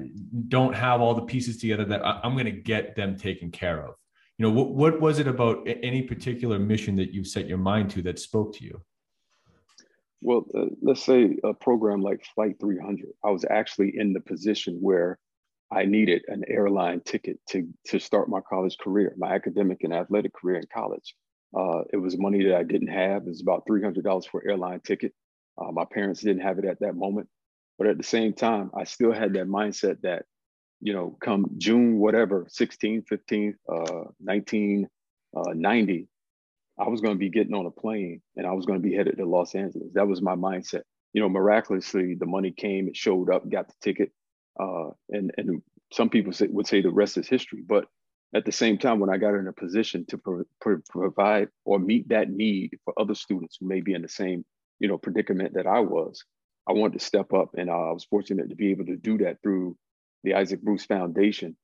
don't 0.48 0.74
have 0.74 1.02
all 1.02 1.16
the 1.16 1.28
pieces 1.34 1.58
together 1.58 1.86
that 1.86 2.06
I, 2.06 2.22
am 2.24 2.34
going 2.34 2.46
to 2.46 2.52
get 2.74 2.96
them 2.96 3.18
taken 3.18 3.52
care 3.52 3.86
of. 3.86 3.96
You 4.40 4.48
know 4.48 4.52
what 4.52 4.70
what 4.74 5.02
was 5.02 5.20
it 5.20 5.28
about 5.28 5.68
any 5.68 6.02
particular 6.02 6.58
mission 6.58 6.96
that 6.96 7.14
you 7.14 7.26
set 7.26 7.48
your 7.48 7.58
mind 7.58 7.90
to 7.92 8.02
that 8.04 8.20
spoke 8.20 8.56
to 8.56 8.64
you? 8.64 8.82
Well, 10.22 10.46
uh, 10.58 10.66
let's 10.82 11.04
say 11.04 11.38
a 11.44 11.54
program 11.54 12.02
like 12.02 12.26
Flight 12.34 12.56
300. 12.60 13.10
I 13.24 13.32
was 13.32 13.46
actually 13.50 13.98
in 13.98 14.14
the 14.14 14.22
position 14.22 14.78
where 14.80 15.20
I 15.72 15.84
needed 15.86 16.24
an 16.30 16.44
airline 16.48 17.02
ticket 17.02 17.40
to, 17.50 17.68
to 17.88 18.00
start 18.00 18.30
my 18.30 18.40
college 18.42 18.78
career, 18.78 19.14
my 19.18 19.34
academic 19.34 19.84
and 19.84 19.94
athletic 19.94 20.34
career 20.34 20.58
in 20.58 20.66
college. 20.74 21.16
Uh, 21.56 21.82
it 21.94 21.98
was 21.98 22.18
money 22.18 22.44
that 22.46 22.56
I 22.56 22.64
didn't 22.64 22.88
have. 22.88 23.24
It 23.24 23.30
was 23.30 23.42
about 23.42 23.66
$300 23.68 24.26
for 24.28 24.44
airline 24.48 24.80
ticket. 24.80 25.14
Uh, 25.58 25.72
my 25.72 25.86
parents 25.86 26.22
didn't 26.22 26.42
have 26.42 26.60
it 26.60 26.66
at 26.66 26.80
that 26.80 26.96
moment. 26.96 27.28
But 27.78 27.88
at 27.88 27.98
the 27.98 28.04
same 28.04 28.34
time, 28.34 28.72
I 28.74 28.84
still 28.86 29.12
had 29.12 29.34
that 29.34 29.48
mindset 29.48 30.02
that, 30.02 30.26
you 30.82 30.94
know, 30.94 31.18
come 31.22 31.46
June, 31.58 32.00
whatever, 32.00 32.46
16, 32.50 33.04
15, 33.04 33.56
uh, 33.68 33.74
1990, 34.20 36.08
uh, 36.80 36.84
I 36.84 36.88
was 36.88 37.02
going 37.02 37.16
to 37.16 37.20
be 37.20 37.30
getting 37.30 37.54
on 37.54 37.66
a 37.66 37.72
plane 37.72 38.22
and 38.38 38.48
I 38.48 38.54
was 38.54 38.66
going 38.66 38.82
to 38.82 38.88
be 38.88 38.96
headed 38.96 39.18
to 39.18 39.26
Los 39.26 39.56
Angeles. 39.56 39.90
That 39.94 40.08
was 40.08 40.22
my 40.22 40.36
mindset. 40.36 40.82
You 41.14 41.22
know, 41.22 41.30
miraculously, 41.30 42.16
the 42.16 42.26
money 42.26 42.52
came, 42.52 42.88
it 42.88 42.96
showed 42.96 43.30
up, 43.30 43.50
got 43.50 43.68
the 43.68 43.74
ticket. 43.82 44.12
Uh, 44.60 44.90
and 45.10 45.32
and 45.38 45.62
some 45.92 46.10
people 46.10 46.34
say, 46.34 46.48
would 46.48 46.68
say 46.68 46.82
the 46.82 46.92
rest 46.92 47.18
is 47.18 47.28
history. 47.28 47.64
But 47.66 47.86
at 48.36 48.46
the 48.46 48.52
same 48.52 48.78
time, 48.78 49.00
when 49.00 49.10
I 49.10 49.18
got 49.18 49.34
in 49.34 49.48
a 49.48 49.54
position 49.54 50.06
to 50.08 50.18
pro- 50.18 50.44
pro- 50.62 50.82
provide 50.90 51.50
or 51.66 51.80
meet 51.80 52.10
that 52.10 52.30
need 52.30 52.78
for 52.86 52.94
other 53.00 53.16
students 53.16 53.58
who 53.60 53.68
may 53.68 53.82
be 53.82 53.94
in 53.94 54.02
the 54.02 54.10
same 54.10 54.46
you 54.80 54.88
know 54.88 54.98
predicament 54.98 55.56
that 55.56 55.68
I 55.68 55.80
was, 55.80 56.24
I 56.68 56.74
wanted 56.74 57.00
to 57.00 57.06
step 57.06 57.34
up, 57.34 57.50
and 57.58 57.70
uh, 57.70 57.74
I 57.74 57.92
was 57.92 58.06
fortunate 58.06 58.50
to 58.50 58.56
be 58.56 58.72
able 58.72 58.86
to 58.86 58.96
do 58.96 59.18
that 59.20 59.42
through 59.42 59.76
the 60.24 60.36
Isaac 60.36 60.62
Bruce 60.62 60.86
Foundation. 60.86 61.56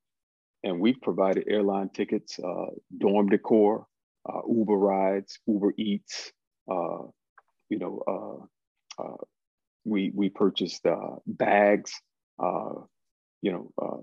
And 0.63 0.79
we've 0.79 1.01
provided 1.01 1.45
airline 1.47 1.89
tickets, 1.89 2.39
uh, 2.39 2.67
dorm 2.97 3.29
decor, 3.29 3.85
uh, 4.27 4.41
Uber 4.49 4.77
rides, 4.77 5.39
Uber 5.47 5.73
Eats. 5.77 6.31
Uh, 6.69 7.03
you 7.69 7.79
know, 7.79 8.47
uh, 8.99 9.15
we 9.85 10.11
we 10.15 10.29
purchased 10.29 10.85
bags 11.27 11.93
uh, 12.43 12.73
you 13.41 13.51
know, 13.51 13.71
uh, 13.81 14.01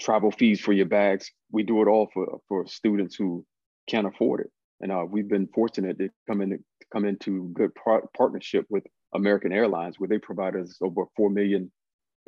travel 0.00 0.30
fees 0.30 0.60
for 0.60 0.72
your 0.72 0.86
bags. 0.86 1.30
We 1.50 1.62
do 1.64 1.82
it 1.82 1.88
all 1.88 2.08
for 2.12 2.40
for 2.48 2.66
students 2.66 3.16
who 3.16 3.44
can't 3.88 4.06
afford 4.06 4.40
it, 4.40 4.50
and 4.80 4.92
uh, 4.92 5.04
we've 5.08 5.28
been 5.28 5.48
fortunate 5.54 5.98
to 5.98 6.08
come 6.28 6.40
in 6.40 6.50
to 6.50 6.58
come 6.92 7.04
into 7.04 7.50
good 7.54 7.74
par- 7.74 8.08
partnership 8.16 8.66
with 8.70 8.84
American 9.14 9.52
Airlines, 9.52 9.96
where 9.98 10.08
they 10.08 10.18
provide 10.18 10.56
us 10.56 10.78
over 10.80 11.04
four 11.16 11.30
million 11.30 11.70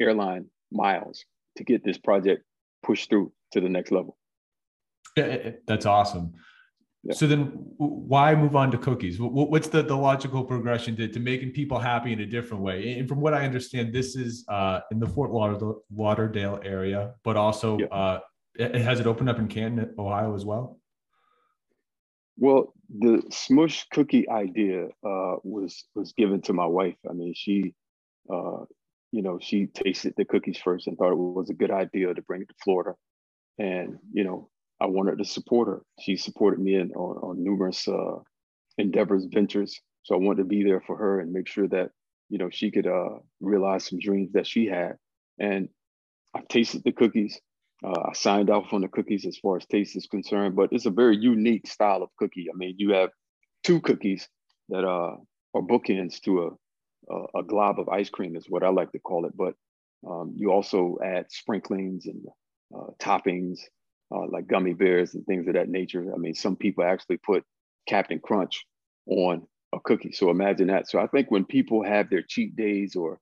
airline 0.00 0.46
miles 0.72 1.24
to 1.60 1.64
get 1.64 1.84
this 1.84 1.98
project 1.98 2.42
pushed 2.82 3.08
through 3.10 3.32
to 3.52 3.60
the 3.60 3.68
next 3.68 3.90
level. 3.92 4.16
That's 5.16 5.86
awesome. 5.86 6.32
Yeah. 7.02 7.14
So 7.14 7.26
then 7.26 7.44
why 7.78 8.34
move 8.34 8.54
on 8.56 8.70
to 8.72 8.78
cookies? 8.78 9.16
What's 9.18 9.68
the, 9.68 9.82
the 9.82 9.96
logical 9.96 10.44
progression 10.44 10.96
to, 10.96 11.08
to 11.08 11.18
making 11.18 11.52
people 11.52 11.78
happy 11.78 12.12
in 12.12 12.20
a 12.20 12.26
different 12.26 12.62
way? 12.62 12.98
And 12.98 13.08
from 13.08 13.20
what 13.20 13.32
I 13.32 13.44
understand, 13.44 13.94
this 13.94 14.16
is 14.16 14.44
uh, 14.48 14.80
in 14.90 14.98
the 14.98 15.06
Fort 15.06 15.30
Lauderdale 15.30 16.60
area, 16.62 17.14
but 17.24 17.36
also 17.36 17.78
yeah. 17.78 17.86
uh, 17.86 18.20
has 18.58 19.00
it 19.00 19.06
opened 19.06 19.30
up 19.30 19.38
in 19.38 19.48
Canton, 19.48 19.94
Ohio 19.98 20.34
as 20.34 20.44
well? 20.44 20.78
Well, 22.36 22.74
the 22.88 23.22
smoosh 23.30 23.84
cookie 23.92 24.28
idea 24.28 24.86
uh, 25.04 25.36
was 25.42 25.84
was 25.94 26.12
given 26.12 26.40
to 26.42 26.52
my 26.52 26.66
wife. 26.66 26.96
I 27.08 27.12
mean, 27.12 27.34
she, 27.34 27.74
uh, 28.32 28.64
you 29.12 29.22
know, 29.22 29.38
she 29.40 29.66
tasted 29.66 30.14
the 30.16 30.24
cookies 30.24 30.58
first 30.58 30.86
and 30.86 30.96
thought 30.96 31.12
it 31.12 31.18
was 31.18 31.50
a 31.50 31.54
good 31.54 31.70
idea 31.70 32.14
to 32.14 32.22
bring 32.22 32.42
it 32.42 32.48
to 32.48 32.54
Florida 32.62 32.94
and 33.60 33.98
you 34.12 34.24
know, 34.24 34.48
I 34.80 34.86
wanted 34.86 35.18
to 35.18 35.24
support 35.24 35.68
her. 35.68 35.82
She 36.00 36.16
supported 36.16 36.58
me 36.58 36.76
in, 36.76 36.90
on, 36.92 37.16
on 37.18 37.44
numerous 37.44 37.86
uh, 37.86 38.16
endeavors, 38.78 39.26
ventures. 39.32 39.78
So 40.02 40.14
I 40.14 40.18
wanted 40.18 40.38
to 40.38 40.48
be 40.48 40.64
there 40.64 40.80
for 40.80 40.96
her 40.96 41.20
and 41.20 41.30
make 41.30 41.46
sure 41.46 41.68
that 41.68 41.90
you 42.30 42.38
know 42.38 42.48
she 42.50 42.70
could 42.70 42.86
uh, 42.86 43.18
realize 43.40 43.84
some 43.84 43.98
dreams 43.98 44.32
that 44.32 44.46
she 44.46 44.66
had. 44.66 44.94
And 45.38 45.68
I 46.34 46.40
tasted 46.48 46.82
the 46.84 46.92
cookies. 46.92 47.38
Uh, 47.84 48.00
I 48.08 48.12
signed 48.14 48.50
off 48.50 48.72
on 48.72 48.80
the 48.80 48.88
cookies 48.88 49.26
as 49.26 49.38
far 49.38 49.56
as 49.56 49.66
taste 49.66 49.96
is 49.96 50.06
concerned, 50.06 50.56
but 50.56 50.70
it's 50.72 50.86
a 50.86 50.90
very 50.90 51.16
unique 51.16 51.66
style 51.66 52.02
of 52.02 52.10
cookie. 52.18 52.46
I 52.52 52.56
mean, 52.56 52.74
you 52.78 52.92
have 52.92 53.10
two 53.64 53.80
cookies 53.80 54.28
that 54.70 54.84
uh, 54.84 55.16
are 55.54 55.62
bookends 55.62 56.20
to 56.22 56.42
a, 56.42 56.50
a, 57.10 57.40
a 57.40 57.42
glob 57.42 57.80
of 57.80 57.88
ice 57.88 58.10
cream, 58.10 58.36
is 58.36 58.46
what 58.48 58.62
I 58.62 58.68
like 58.68 58.92
to 58.92 58.98
call 58.98 59.26
it. 59.26 59.36
But 59.36 59.54
um, 60.08 60.32
you 60.36 60.50
also 60.52 60.98
add 61.04 61.26
sprinklings 61.30 62.06
and 62.06 62.24
uh, 62.74 62.90
toppings 62.98 63.58
uh, 64.14 64.26
like 64.28 64.46
gummy 64.46 64.74
bears 64.74 65.14
and 65.14 65.24
things 65.26 65.46
of 65.46 65.54
that 65.54 65.68
nature. 65.68 66.12
I 66.14 66.18
mean, 66.18 66.34
some 66.34 66.56
people 66.56 66.84
actually 66.84 67.18
put 67.18 67.44
Captain 67.88 68.18
Crunch 68.18 68.64
on 69.06 69.46
a 69.74 69.78
cookie. 69.80 70.12
So 70.12 70.30
imagine 70.30 70.68
that. 70.68 70.88
So 70.88 70.98
I 70.98 71.06
think 71.06 71.30
when 71.30 71.44
people 71.44 71.84
have 71.84 72.10
their 72.10 72.22
cheat 72.22 72.56
days 72.56 72.96
or, 72.96 73.20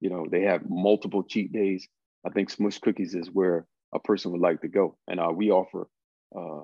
you 0.00 0.10
know, 0.10 0.26
they 0.30 0.42
have 0.42 0.62
multiple 0.68 1.24
cheat 1.24 1.52
days, 1.52 1.88
I 2.26 2.30
think 2.30 2.50
Smoosh 2.50 2.80
Cookies 2.80 3.14
is 3.14 3.30
where 3.32 3.66
a 3.94 3.98
person 3.98 4.32
would 4.32 4.40
like 4.40 4.60
to 4.62 4.68
go. 4.68 4.96
And 5.08 5.18
uh, 5.18 5.32
we 5.34 5.50
offer 5.50 5.88
uh, 6.36 6.62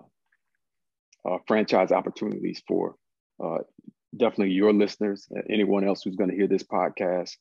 uh, 1.29 1.39
franchise 1.49 1.91
opportunities 1.91 2.63
for 2.69 2.97
uh, 3.43 3.59
definitely 4.17 4.55
your 4.55 4.73
listeners, 4.73 5.29
anyone 5.51 5.87
else 5.87 6.03
who's 6.03 6.17
going 6.17 6.31
to 6.31 6.37
hear 6.37 6.49
this 6.49 6.63
podcast. 6.63 7.37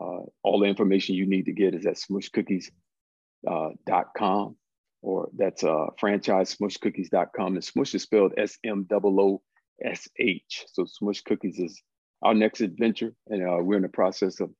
Uh, 0.00 0.20
all 0.42 0.58
the 0.58 0.66
information 0.66 1.14
you 1.14 1.26
need 1.26 1.44
to 1.44 1.52
get 1.52 1.74
is 1.74 1.86
at 1.86 1.94
smooshcookies.com 1.94 2.70
uh, 3.46 4.50
or 5.02 5.28
that's 5.36 5.62
uh, 5.62 5.86
franchise 5.98 6.56
smooshcookies.com. 6.56 7.54
And 7.54 7.62
smoosh 7.62 7.94
is 7.94 8.02
spelled 8.02 8.32
S 8.36 8.58
M 8.64 8.86
O 8.90 8.98
O 9.20 9.42
S 9.84 10.08
H. 10.18 10.64
So 10.72 10.84
Smoosh 10.84 11.24
Cookies 11.24 11.58
is 11.58 11.80
our 12.22 12.34
next 12.34 12.60
adventure. 12.60 13.12
And 13.28 13.42
uh, 13.46 13.58
we're 13.62 13.76
in 13.76 13.82
the 13.82 13.88
process 13.88 14.40
of 14.40 14.50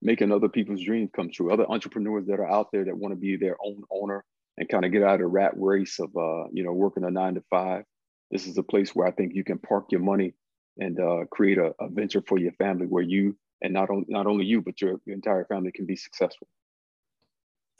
making 0.00 0.32
other 0.32 0.48
people's 0.48 0.82
dreams 0.82 1.10
come 1.14 1.30
true. 1.30 1.52
Other 1.52 1.68
entrepreneurs 1.68 2.26
that 2.26 2.40
are 2.40 2.50
out 2.50 2.68
there 2.72 2.84
that 2.84 2.96
want 2.96 3.12
to 3.12 3.20
be 3.20 3.36
their 3.36 3.56
own 3.64 3.82
owner 3.90 4.24
and 4.56 4.68
kind 4.68 4.84
of 4.84 4.92
get 4.92 5.02
out 5.02 5.14
of 5.14 5.20
the 5.20 5.26
rat 5.26 5.52
race 5.56 5.98
of 6.00 6.08
uh, 6.16 6.48
you 6.52 6.64
know 6.64 6.72
working 6.72 7.04
a 7.04 7.10
nine 7.10 7.34
to 7.34 7.42
five. 7.50 7.84
This 8.30 8.46
is 8.46 8.56
a 8.56 8.62
place 8.62 8.94
where 8.94 9.06
I 9.06 9.10
think 9.10 9.34
you 9.34 9.44
can 9.44 9.58
park 9.58 9.86
your 9.90 10.00
money 10.00 10.34
and 10.78 10.98
uh, 11.00 11.24
create 11.30 11.58
a, 11.58 11.74
a, 11.80 11.88
venture 11.88 12.22
for 12.26 12.38
your 12.38 12.52
family 12.52 12.86
where 12.86 13.02
you 13.02 13.36
and 13.62 13.72
not 13.72 13.90
only 13.90 14.06
not 14.08 14.26
only 14.26 14.44
you 14.44 14.62
but 14.62 14.80
your, 14.80 15.00
your 15.04 15.14
entire 15.14 15.44
family 15.44 15.72
can 15.72 15.86
be 15.86 15.96
successful. 15.96 16.48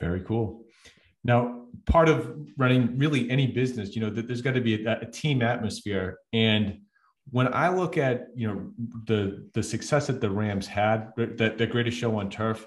Very 0.01 0.21
cool. 0.21 0.65
Now, 1.25 1.67
part 1.87 2.09
of 2.09 2.37
running 2.57 2.99
really 2.99 3.31
any 3.31 3.47
business, 3.47 3.95
you 3.95 4.03
know, 4.03 4.11
that 4.11 4.27
there's 4.27 4.43
got 4.43 4.55
to 4.55 4.61
be 4.61 4.85
a, 4.85 5.01
a 5.01 5.07
team 5.07 5.43
atmosphere 5.43 6.19
and 6.33 6.81
when 7.31 7.53
I 7.53 7.69
look 7.69 7.97
at 7.97 8.29
you 8.35 8.49
know 8.49 8.71
the 9.07 9.49
the 9.55 9.63
success 9.63 10.09
that 10.09 10.21
the 10.21 10.31
Rams 10.31 10.67
had, 10.67 11.13
that 11.17 11.59
the 11.59 11.67
greatest 11.67 11.97
show 11.97 12.19
on 12.19 12.31
turf, 12.31 12.67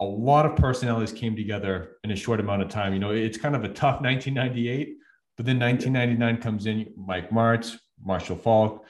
a 0.00 0.04
lot 0.04 0.46
of 0.46 0.56
personalities 0.56 1.12
came 1.12 1.36
together 1.36 1.96
in 2.04 2.10
a 2.10 2.16
short 2.16 2.40
amount 2.40 2.62
of 2.62 2.68
time. 2.68 2.92
You 2.92 2.98
know, 2.98 3.10
it's 3.10 3.38
kind 3.38 3.54
of 3.54 3.64
a 3.64 3.68
tough 3.68 4.00
1998, 4.00 4.96
but 5.36 5.46
then 5.46 5.58
1999 5.58 6.42
comes 6.42 6.66
in. 6.66 6.92
Mike 6.96 7.30
Martz, 7.30 7.76
Marshall 8.04 8.36
Faulk, 8.36 8.84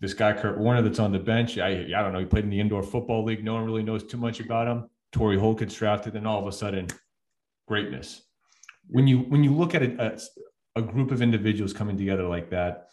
this 0.00 0.14
guy 0.14 0.32
Kurt 0.32 0.58
Warner 0.58 0.82
that's 0.82 0.98
on 0.98 1.12
the 1.12 1.18
bench. 1.18 1.58
I 1.58 1.86
I 1.96 2.02
don't 2.02 2.12
know. 2.12 2.20
He 2.20 2.24
played 2.24 2.44
in 2.44 2.50
the 2.50 2.60
indoor 2.60 2.82
football 2.82 3.24
league. 3.24 3.44
No 3.44 3.54
one 3.54 3.64
really 3.64 3.82
knows 3.82 4.04
too 4.04 4.16
much 4.16 4.40
about 4.40 4.66
him. 4.66 4.88
Torry 5.12 5.38
Holt 5.38 5.58
gets 5.58 5.74
drafted, 5.74 6.14
and 6.14 6.26
all 6.26 6.40
of 6.40 6.46
a 6.46 6.52
sudden, 6.52 6.86
greatness. 7.68 8.22
When 8.88 9.06
you 9.06 9.18
when 9.20 9.44
you 9.44 9.52
look 9.52 9.74
at 9.74 9.82
a, 9.82 10.14
a, 10.76 10.80
a 10.80 10.82
group 10.82 11.10
of 11.10 11.22
individuals 11.22 11.72
coming 11.72 11.96
together 11.96 12.26
like 12.26 12.50
that 12.50 12.88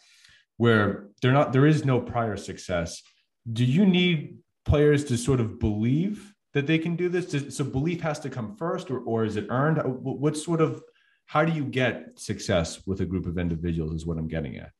where 0.58 1.08
they're 1.22 1.32
not 1.32 1.52
there 1.52 1.66
is 1.66 1.84
no 1.84 1.98
prior 2.00 2.36
success 2.36 3.02
do 3.50 3.64
you 3.64 3.86
need 3.86 4.38
players 4.64 5.04
to 5.04 5.16
sort 5.16 5.40
of 5.40 5.58
believe 5.58 6.34
that 6.52 6.66
they 6.66 6.78
can 6.78 6.94
do 6.94 7.08
this 7.08 7.56
so 7.56 7.64
belief 7.64 8.00
has 8.02 8.20
to 8.20 8.28
come 8.28 8.54
first 8.56 8.90
or, 8.90 8.98
or 9.00 9.24
is 9.24 9.36
it 9.36 9.46
earned 9.48 9.78
what 9.84 10.36
sort 10.36 10.60
of 10.60 10.82
how 11.26 11.44
do 11.44 11.52
you 11.52 11.64
get 11.64 12.18
success 12.18 12.86
with 12.86 13.00
a 13.00 13.06
group 13.06 13.26
of 13.26 13.38
individuals 13.38 13.94
is 13.94 14.04
what 14.04 14.18
i'm 14.18 14.28
getting 14.28 14.56
at 14.56 14.72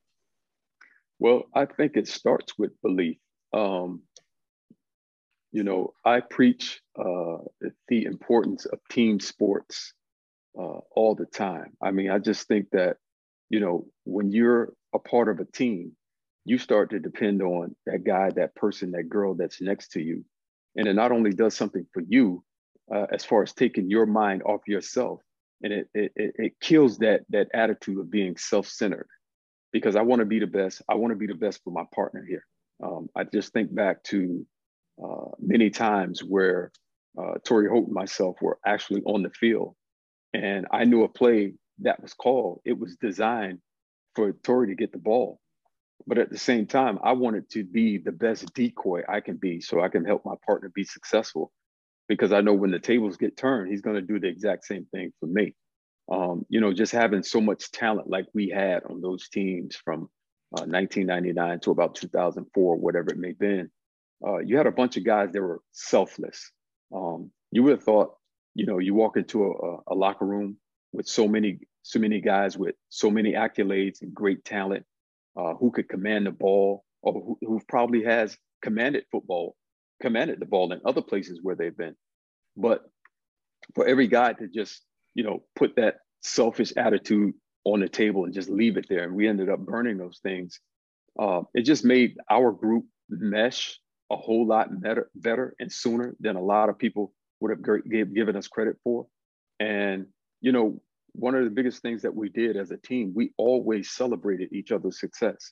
well 1.18 1.44
i 1.54 1.64
think 1.64 1.96
it 1.96 2.08
starts 2.08 2.58
with 2.58 2.80
belief. 2.82 3.18
Um, 3.52 4.02
you 5.52 5.64
know 5.64 5.94
i 6.04 6.20
preach 6.20 6.80
uh, 6.98 7.38
the 7.88 8.04
importance 8.04 8.66
of 8.66 8.78
team 8.90 9.20
sports 9.20 9.94
uh, 10.58 10.80
all 10.94 11.14
the 11.14 11.26
time. 11.26 11.72
I 11.82 11.90
mean 11.90 12.10
i 12.10 12.18
just 12.18 12.46
think 12.48 12.66
that 12.72 12.96
you 13.48 13.60
know 13.60 13.86
when 14.04 14.30
you're 14.30 14.72
a 14.94 14.98
part 14.98 15.28
of 15.28 15.40
a 15.40 15.44
team, 15.44 15.92
you 16.44 16.58
start 16.58 16.90
to 16.90 16.98
depend 16.98 17.42
on 17.42 17.74
that 17.86 18.04
guy, 18.04 18.30
that 18.30 18.54
person, 18.54 18.92
that 18.92 19.08
girl 19.08 19.34
that's 19.34 19.60
next 19.60 19.92
to 19.92 20.02
you. 20.02 20.24
And 20.76 20.86
it 20.88 20.94
not 20.94 21.12
only 21.12 21.30
does 21.30 21.54
something 21.54 21.86
for 21.92 22.02
you, 22.08 22.44
uh, 22.92 23.06
as 23.12 23.24
far 23.24 23.42
as 23.42 23.52
taking 23.52 23.90
your 23.90 24.06
mind 24.06 24.42
off 24.44 24.62
yourself, 24.66 25.20
and 25.62 25.72
it, 25.72 25.88
it, 25.94 26.12
it 26.16 26.52
kills 26.60 26.98
that, 26.98 27.22
that 27.30 27.48
attitude 27.52 27.98
of 27.98 28.10
being 28.10 28.36
self-centered 28.36 29.08
because 29.72 29.96
I 29.96 30.02
want 30.02 30.20
to 30.20 30.26
be 30.26 30.40
the 30.40 30.46
best. 30.46 30.82
I 30.88 30.94
want 30.94 31.12
to 31.12 31.18
be 31.18 31.26
the 31.26 31.34
best 31.34 31.62
for 31.64 31.70
my 31.70 31.84
partner 31.94 32.24
here. 32.28 32.44
Um, 32.82 33.08
I 33.16 33.24
just 33.24 33.52
think 33.52 33.74
back 33.74 34.02
to 34.04 34.46
uh, 35.02 35.30
many 35.40 35.70
times 35.70 36.22
where 36.22 36.72
uh, 37.18 37.34
Torry 37.44 37.68
Holt 37.68 37.86
and 37.86 37.94
myself 37.94 38.36
were 38.40 38.58
actually 38.66 39.02
on 39.02 39.22
the 39.22 39.30
field 39.30 39.74
and 40.34 40.66
I 40.70 40.84
knew 40.84 41.04
a 41.04 41.08
play 41.08 41.54
that 41.80 42.02
was 42.02 42.14
called. 42.14 42.60
It 42.64 42.78
was 42.78 42.96
designed 42.96 43.58
for 44.14 44.32
Torry 44.32 44.68
to 44.68 44.74
get 44.74 44.92
the 44.92 44.98
ball. 44.98 45.40
But 46.06 46.18
at 46.18 46.30
the 46.30 46.38
same 46.38 46.66
time, 46.66 46.98
I 47.02 47.12
wanted 47.12 47.50
to 47.50 47.64
be 47.64 47.98
the 47.98 48.12
best 48.12 48.54
decoy 48.54 49.02
I 49.08 49.20
can 49.20 49.36
be 49.36 49.60
so 49.60 49.80
I 49.80 49.88
can 49.88 50.04
help 50.04 50.24
my 50.24 50.34
partner 50.46 50.70
be 50.74 50.84
successful 50.84 51.52
because 52.08 52.32
I 52.32 52.40
know 52.40 52.54
when 52.54 52.70
the 52.70 52.78
tables 52.78 53.16
get 53.16 53.36
turned, 53.36 53.70
he's 53.70 53.82
going 53.82 53.96
to 53.96 54.02
do 54.02 54.18
the 54.18 54.28
exact 54.28 54.64
same 54.64 54.86
thing 54.92 55.12
for 55.20 55.26
me. 55.26 55.54
Um, 56.10 56.46
you 56.48 56.60
know, 56.60 56.72
just 56.72 56.92
having 56.92 57.22
so 57.22 57.40
much 57.40 57.70
talent 57.70 58.08
like 58.08 58.26
we 58.32 58.48
had 58.48 58.82
on 58.84 59.00
those 59.00 59.28
teams 59.28 59.76
from 59.76 60.08
uh, 60.56 60.64
1999 60.64 61.60
to 61.60 61.70
about 61.70 61.94
2004, 61.94 62.76
whatever 62.76 63.10
it 63.10 63.18
may 63.18 63.28
have 63.28 63.38
been, 63.38 63.70
uh, 64.26 64.38
you 64.38 64.56
had 64.56 64.66
a 64.66 64.72
bunch 64.72 64.96
of 64.96 65.04
guys 65.04 65.30
that 65.32 65.42
were 65.42 65.60
selfless. 65.72 66.50
Um, 66.94 67.30
you 67.52 67.62
would 67.62 67.72
have 67.72 67.84
thought, 67.84 68.14
you 68.54 68.64
know, 68.66 68.78
you 68.78 68.94
walk 68.94 69.16
into 69.16 69.44
a, 69.44 69.92
a 69.92 69.94
locker 69.94 70.24
room 70.24 70.56
with 70.92 71.06
so 71.06 71.28
many 71.28 71.60
so 71.82 71.98
many 71.98 72.20
guys 72.20 72.58
with 72.58 72.74
so 72.90 73.10
many 73.10 73.32
accolades 73.32 74.02
and 74.02 74.14
great 74.14 74.44
talent 74.44 74.84
uh, 75.36 75.54
who 75.54 75.70
could 75.70 75.88
command 75.88 76.26
the 76.26 76.30
ball 76.30 76.84
or 77.02 77.14
who, 77.14 77.38
who 77.40 77.60
probably 77.68 78.04
has 78.04 78.36
commanded 78.62 79.04
football, 79.10 79.56
commanded 80.02 80.40
the 80.40 80.46
ball 80.46 80.72
in 80.72 80.80
other 80.84 81.00
places 81.00 81.40
where 81.42 81.54
they've 81.54 81.76
been. 81.76 81.94
But 82.56 82.82
for 83.74 83.86
every 83.86 84.08
guy 84.08 84.32
to 84.34 84.48
just, 84.48 84.82
you 85.18 85.24
know, 85.24 85.42
put 85.56 85.74
that 85.74 85.96
selfish 86.20 86.72
attitude 86.76 87.34
on 87.64 87.80
the 87.80 87.88
table 87.88 88.24
and 88.24 88.32
just 88.32 88.48
leave 88.48 88.76
it 88.76 88.86
there, 88.88 89.02
and 89.02 89.16
we 89.16 89.26
ended 89.26 89.48
up 89.48 89.58
burning 89.58 89.98
those 89.98 90.20
things. 90.22 90.60
Uh, 91.18 91.42
it 91.54 91.62
just 91.62 91.84
made 91.84 92.16
our 92.30 92.52
group 92.52 92.84
mesh 93.10 93.80
a 94.12 94.16
whole 94.16 94.46
lot 94.46 94.80
better, 94.80 95.10
better 95.16 95.56
and 95.58 95.72
sooner 95.72 96.14
than 96.20 96.36
a 96.36 96.40
lot 96.40 96.68
of 96.68 96.78
people 96.78 97.12
would 97.40 97.50
have 97.50 98.14
given 98.14 98.36
us 98.36 98.46
credit 98.46 98.76
for. 98.84 99.08
And 99.58 100.06
you 100.40 100.52
know, 100.52 100.80
one 101.14 101.34
of 101.34 101.42
the 101.42 101.50
biggest 101.50 101.82
things 101.82 102.02
that 102.02 102.14
we 102.14 102.28
did 102.28 102.56
as 102.56 102.70
a 102.70 102.76
team, 102.76 103.12
we 103.12 103.32
always 103.38 103.90
celebrated 103.90 104.52
each 104.52 104.70
other's 104.70 105.00
success. 105.00 105.50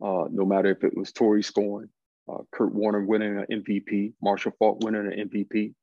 Uh, 0.00 0.26
no 0.30 0.44
matter 0.44 0.70
if 0.70 0.84
it 0.84 0.96
was 0.96 1.10
Torry 1.10 1.42
scoring, 1.42 1.88
uh, 2.32 2.42
Kurt 2.52 2.72
Warner 2.72 3.04
winning 3.04 3.36
an 3.36 3.46
MVP, 3.50 4.12
Marshall 4.22 4.52
Faulk 4.60 4.78
winning 4.84 5.12
an 5.12 5.28
MVP, 5.28 5.74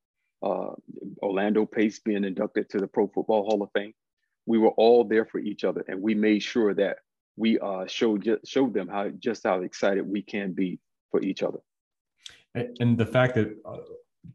uh, 0.45 0.73
Orlando 1.21 1.65
Pace 1.65 1.99
being 1.99 2.23
inducted 2.23 2.69
to 2.69 2.77
the 2.77 2.88
Pro 2.88 3.08
Football 3.08 3.45
Hall 3.49 3.63
of 3.63 3.69
Fame. 3.73 3.93
We 4.45 4.60
were 4.60 4.69
all 4.77 5.03
there 5.03 5.25
for 5.25 5.39
each 5.39 5.63
other, 5.63 5.84
and 5.88 6.01
we 6.01 6.13
made 6.13 6.43
sure 6.43 6.73
that 6.75 6.97
we 7.36 7.60
uh, 7.60 7.88
showed 7.88 8.39
showed 8.45 8.73
them 8.73 8.88
how 8.88 9.10
just 9.10 9.43
how 9.43 9.62
excited 9.62 10.08
we 10.08 10.21
can 10.21 10.53
be 10.53 10.79
for 11.12 11.21
each 11.21 11.41
other. 11.41 11.60
And 12.53 12.97
the 12.97 13.05
fact 13.05 13.36
that 13.36 13.58
uh, 13.65 13.77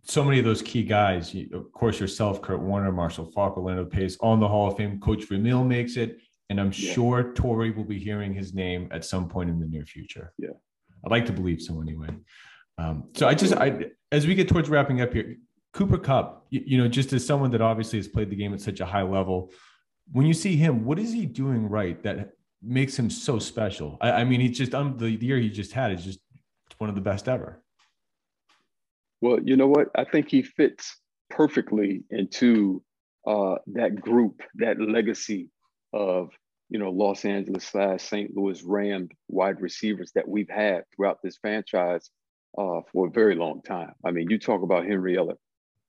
so 0.03 0.25
many 0.25 0.41
of 0.41 0.45
those 0.45 0.61
key 0.61 0.83
guys, 0.83 1.33
you, 1.33 1.49
of 1.55 1.73
course, 1.73 1.99
yourself, 1.99 2.43
Kurt 2.43 2.61
Warner, 2.61 2.93
Marshall 2.93 3.31
Faulk, 3.31 3.57
Orlando 3.57 3.85
Pace, 3.85 4.19
on 4.21 4.41
the 4.41 4.49
Hall 4.49 4.69
of 4.69 4.77
Fame. 4.77 5.01
Coach 5.01 5.25
Vermeil 5.25 5.65
makes 5.65 5.97
it, 5.97 6.19
and 6.51 6.61
I'm 6.61 6.73
yeah. 6.75 6.93
sure 6.93 7.33
Torry 7.35 7.71
will 7.71 7.85
be 7.85 7.99
hearing 7.99 8.35
his 8.35 8.53
name 8.53 8.89
at 8.91 9.05
some 9.05 9.29
point 9.29 9.49
in 9.49 9.61
the 9.61 9.67
near 9.67 9.87
future. 9.87 10.33
Yeah, 10.37 10.51
I'd 11.05 11.11
like 11.13 11.27
to 11.27 11.33
believe 11.33 11.63
so 11.63 11.81
anyway. 11.81 12.09
Um, 12.79 13.11
so 13.15 13.29
I 13.29 13.35
just, 13.35 13.55
I 13.55 13.87
as 14.11 14.27
we 14.27 14.35
get 14.35 14.49
towards 14.49 14.69
wrapping 14.69 15.01
up 15.01 15.13
here, 15.13 15.37
Cooper 15.73 15.99
Kupp, 15.99 16.47
you, 16.51 16.63
you 16.67 16.79
know, 16.79 16.89
just 16.89 17.13
as 17.13 17.27
someone 17.27 17.51
that 17.53 17.61
obviously 17.61 17.99
has 17.99 18.09
played 18.09 18.31
the 18.31 18.37
game 18.37 18.53
at 18.53 18.61
such 18.61 18.81
a 18.81 18.87
high 18.87 19.03
level, 19.03 19.53
when 20.13 20.27
you 20.27 20.35
see 20.35 20.57
him, 20.57 20.85
what 20.85 20.99
is 20.99 21.13
he 21.13 21.27
doing 21.27 21.69
right 21.69 22.03
that 22.03 22.33
makes 22.63 22.99
him 22.99 23.11
so 23.11 23.39
special? 23.39 23.97
I, 24.01 24.13
I 24.13 24.25
mean, 24.25 24.41
he's 24.41 24.59
just 24.59 24.75
um, 24.75 24.97
the 24.99 25.11
year 25.11 25.39
he 25.39 25.49
just 25.49 25.73
had 25.73 25.93
is 25.93 26.05
just 26.05 26.21
one 26.79 26.89
of 26.89 26.97
the 26.97 27.01
best 27.01 27.29
ever. 27.29 27.63
Well, 29.21 29.39
you 29.45 29.57
know 29.57 29.69
what? 29.69 29.89
I 29.95 30.05
think 30.05 30.31
he 30.31 30.43
fits 30.43 30.97
perfectly 31.29 32.03
into 32.11 32.83
uh, 33.27 33.57
that 33.75 34.01
group, 34.01 34.43
that 34.57 34.81
legacy 34.81 35.51
of 35.93 36.31
you 36.69 36.79
know 36.79 36.91
Los 36.91 37.25
Angeles 37.25 37.65
slash 37.65 38.03
St. 38.03 38.35
Louis 38.35 38.63
Ram 38.63 39.09
wide 39.29 39.61
receivers 39.61 40.13
that 40.15 40.27
we've 40.27 40.49
had 40.49 40.85
throughout 40.95 41.19
this 41.23 41.37
franchise 41.37 42.11
uh, 42.57 42.81
for 42.93 43.09
a 43.09 43.11
very 43.11 43.35
long 43.35 43.61
time. 43.63 43.93
I 44.05 44.11
mean, 44.11 44.31
you 44.31 44.39
talk 44.39 44.63
about 44.63 44.87
Henry 44.87 45.17
Ellard, 45.17 45.37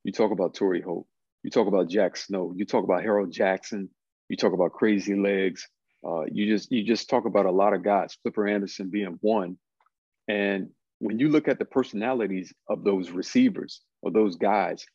you 0.04 0.12
talk 0.12 0.32
about 0.32 0.54
Torry 0.54 0.82
Holt, 0.82 1.08
you 1.44 1.52
talk 1.52 1.68
about 1.68 1.90
Jack 1.90 2.18
Snow, 2.18 2.54
you 2.56 2.66
talk 2.66 2.84
about 2.84 3.04
Harold 3.04 3.32
Jackson, 3.32 3.90
you 4.30 4.38
talk 4.38 4.54
about 4.54 4.74
Crazy 4.74 5.16
Legs. 5.16 5.68
Uh, 6.06 6.24
you 6.32 6.48
just 6.48 6.72
you 6.72 6.84
just 6.84 7.10
talk 7.10 7.26
about 7.26 7.46
a 7.46 7.52
lot 7.52 7.74
of 7.74 7.84
guys, 7.84 8.18
Flipper 8.24 8.48
Anderson 8.48 8.90
being 8.90 9.18
one, 9.22 9.58
and 10.28 10.70
when 11.02 11.18
you 11.18 11.30
look 11.30 11.48
at 11.48 11.58
the 11.58 11.66
personalities 11.66 12.54
of 12.70 12.84
those 12.84 13.10
receivers 13.10 13.82
or 14.04 14.12
those 14.12 14.36
guys, 14.36 14.86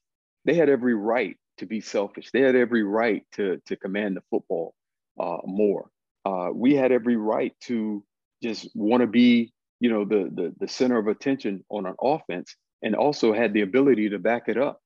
they 0.45 0.55
had 0.55 0.69
every 0.69 0.95
right 0.95 1.37
to 1.59 1.67
be 1.67 1.81
selfish. 1.81 2.31
They 2.33 2.41
had 2.41 2.55
every 2.55 2.85
right 2.85 3.25
to, 3.33 3.61
to 3.67 3.77
command 3.77 4.17
the 4.17 4.23
football 4.31 4.75
uh, 5.21 5.39
more. 5.45 5.91
Uh, 6.25 6.51
we 6.55 6.75
had 6.75 6.93
every 6.93 7.17
right 7.17 7.53
to 7.63 8.05
just 8.43 8.69
want 8.75 9.01
to 9.01 9.07
be, 9.09 9.53
you 9.81 9.91
know, 9.91 10.05
the, 10.05 10.31
the 10.33 10.55
the 10.61 10.69
center 10.69 10.99
of 10.99 11.09
attention 11.09 11.65
on 11.71 11.87
an 11.87 11.95
offense, 12.01 12.55
and 12.83 12.95
also 12.95 13.33
had 13.33 13.53
the 13.53 13.63
ability 13.63 14.11
to 14.11 14.19
back 14.19 14.45
it 14.49 14.57
up. 14.57 14.81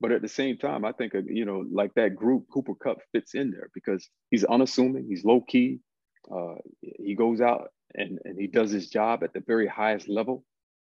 But 0.00 0.12
at 0.12 0.22
the 0.22 0.28
same 0.28 0.56
time, 0.56 0.84
I 0.84 0.92
think, 0.92 1.14
uh, 1.14 1.20
you 1.26 1.44
know, 1.44 1.64
like 1.70 1.92
that 1.94 2.16
group, 2.16 2.46
Cooper 2.52 2.74
Kupp 2.74 2.98
fits 3.12 3.34
in 3.34 3.50
there 3.50 3.70
because 3.74 4.08
he's 4.30 4.44
unassuming, 4.44 5.06
he's 5.06 5.24
low 5.24 5.42
key, 5.42 5.80
uh, 6.34 6.54
he 6.80 7.14
goes 7.14 7.40
out 7.40 7.68
and, 7.94 8.18
and 8.24 8.38
he 8.38 8.46
does 8.46 8.70
his 8.70 8.88
job 8.88 9.22
at 9.22 9.32
the 9.34 9.42
very 9.46 9.66
highest 9.66 10.08
level. 10.08 10.44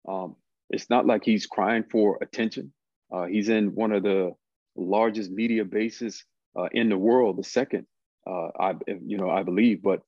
Um, 0.07 0.35
it's 0.69 0.89
not 0.89 1.05
like 1.05 1.23
he's 1.23 1.47
crying 1.47 1.83
for 1.89 2.19
attention. 2.21 2.71
Uh, 3.11 3.25
he's 3.25 3.49
in 3.49 3.73
one 3.73 3.91
of 3.91 4.03
the 4.03 4.33
largest 4.75 5.31
media 5.31 5.65
bases 5.65 6.23
uh, 6.57 6.67
in 6.71 6.89
the 6.89 6.97
world, 6.97 7.37
the 7.37 7.43
second, 7.43 7.85
uh, 8.27 8.49
I 8.59 8.73
you 9.05 9.17
know 9.17 9.29
I 9.29 9.43
believe. 9.43 9.81
But 9.81 10.01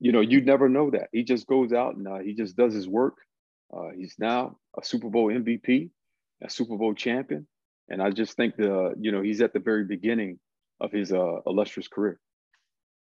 you 0.00 0.12
know 0.12 0.20
you 0.20 0.40
never 0.42 0.68
know 0.68 0.90
that. 0.90 1.08
He 1.12 1.24
just 1.24 1.46
goes 1.46 1.72
out 1.72 1.96
and 1.96 2.06
uh, 2.06 2.18
he 2.18 2.34
just 2.34 2.56
does 2.56 2.74
his 2.74 2.88
work. 2.88 3.16
Uh, 3.74 3.90
he's 3.96 4.14
now 4.18 4.58
a 4.78 4.84
Super 4.84 5.08
Bowl 5.08 5.28
MVP, 5.28 5.90
a 6.42 6.50
Super 6.50 6.76
Bowl 6.76 6.94
champion, 6.94 7.46
and 7.88 8.02
I 8.02 8.10
just 8.10 8.36
think 8.36 8.56
the 8.56 8.94
you 8.98 9.12
know 9.12 9.22
he's 9.22 9.40
at 9.40 9.52
the 9.52 9.60
very 9.60 9.84
beginning 9.84 10.38
of 10.80 10.92
his 10.92 11.12
uh, 11.12 11.36
illustrious 11.46 11.88
career. 11.88 12.20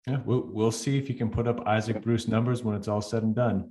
Yeah, 0.07 0.19
we'll 0.25 0.49
we'll 0.53 0.73
see 0.73 0.99
if 0.99 1.07
he 1.07 1.15
can 1.15 1.31
put 1.31 1.47
up 1.47 1.67
Isaac 1.67 2.03
Bruce 2.03 2.29
numbers 2.29 2.63
when 2.63 2.75
it's 2.75 2.89
all 2.89 3.03
said 3.03 3.23
and 3.23 3.35
done. 3.35 3.71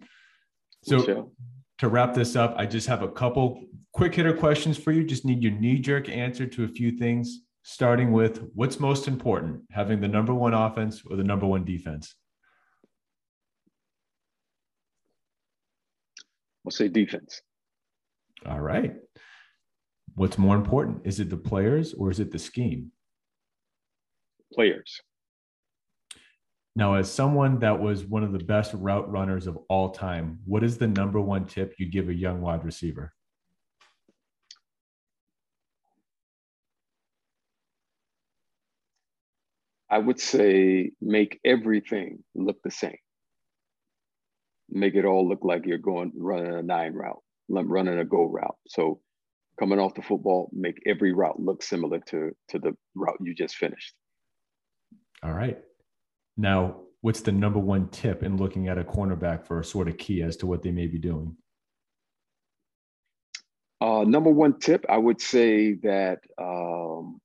So 0.84 1.32
to 1.80 1.88
wrap 1.88 2.14
this 2.14 2.36
up, 2.36 2.56
I 2.58 2.66
just 2.66 2.88
have 2.88 3.02
a 3.02 3.10
couple 3.10 3.64
quick 3.94 4.16
hitter 4.16 4.36
questions 4.36 4.78
for 4.78 4.92
you. 4.92 5.04
Just 5.04 5.26
need 5.26 5.42
your 5.42 5.52
knee 5.54 5.80
jerk 5.80 6.10
answer 6.10 6.46
to 6.46 6.64
a 6.64 6.68
few 6.68 6.92
things, 6.92 7.42
starting 7.64 8.12
with 8.12 8.50
what's 8.54 8.80
most 8.80 9.08
important, 9.08 9.62
having 9.72 10.00
the 10.00 10.08
number 10.08 10.34
one 10.34 10.54
offense 10.54 11.02
or 11.10 11.16
the 11.18 11.24
number 11.24 11.46
one 11.46 11.66
defense? 11.66 12.16
I'll 16.66 16.72
say 16.72 16.88
defense. 16.88 17.42
All 18.46 18.60
right. 18.60 18.94
What's 20.18 20.40
more 20.40 20.56
important? 20.56 21.02
Is 21.06 21.20
it 21.20 21.30
the 21.30 21.38
players 21.38 21.94
or 21.94 22.10
is 22.10 22.20
it 22.20 22.32
the 22.32 22.40
scheme? 22.40 22.92
Players. 24.52 25.00
Now, 26.76 26.96
as 26.96 27.12
someone 27.12 27.60
that 27.60 27.80
was 27.80 28.04
one 28.04 28.24
of 28.24 28.32
the 28.32 28.40
best 28.40 28.74
route 28.74 29.12
runners 29.12 29.46
of 29.46 29.60
all 29.70 29.92
time, 29.92 30.40
what 30.44 30.64
is 30.64 30.80
the 30.80 30.88
number 30.88 31.22
one 31.22 31.46
tip 31.46 31.76
you'd 31.78 31.92
give 31.92 32.10
a 32.10 32.14
young 32.16 32.42
wide 32.42 32.66
receiver? 32.66 33.14
I 39.88 40.00
would 40.00 40.20
say 40.20 40.94
make 41.00 41.40
everything 41.46 42.24
look 42.34 42.60
the 42.64 42.72
same. 42.72 42.98
Make 44.68 44.96
it 44.96 45.06
all 45.06 45.30
look 45.30 45.44
like 45.44 45.68
you're 45.68 45.78
going 45.78 46.12
running 46.16 46.56
a 46.56 46.64
nine 46.64 46.94
route, 46.94 47.22
running 47.48 48.00
a 48.00 48.04
go 48.04 48.24
route. 48.24 48.58
So 48.68 49.00
coming 49.60 49.80
off 49.80 49.96
the 49.96 50.02
football, 50.02 50.50
make 50.54 50.82
every 50.86 51.14
route 51.14 51.40
look 51.40 51.64
similar 51.64 52.00
to 52.08 52.32
to 52.50 52.60
the 52.60 52.76
route 52.96 53.18
you 53.22 53.34
just 53.34 53.56
finished. 53.56 53.94
All 55.24 55.34
right. 55.34 55.58
Now, 56.38 56.82
what's 57.02 57.22
the 57.22 57.32
number 57.32 57.60
one 57.60 57.90
tip 57.90 58.24
in 58.24 58.38
looking 58.38 58.68
at 58.68 58.78
a 58.78 58.84
cornerback 58.84 59.46
for 59.46 59.60
a 59.60 59.66
sort 59.66 59.88
of 59.88 59.98
key 59.98 60.22
as 60.22 60.38
to 60.38 60.46
what 60.46 60.62
they 60.62 60.72
may 60.72 60.88
be 60.88 61.00
doing? 61.00 61.36
Uh, 63.80 64.04
number 64.04 64.30
one 64.32 64.60
tip, 64.60 64.86
I 64.90 64.98
would 64.98 65.22
say 65.22 65.74
that 65.84 66.20
um, 66.40 67.20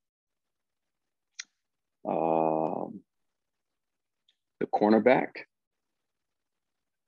um, 2.07 3.01
the 4.59 4.67
cornerback 4.67 5.29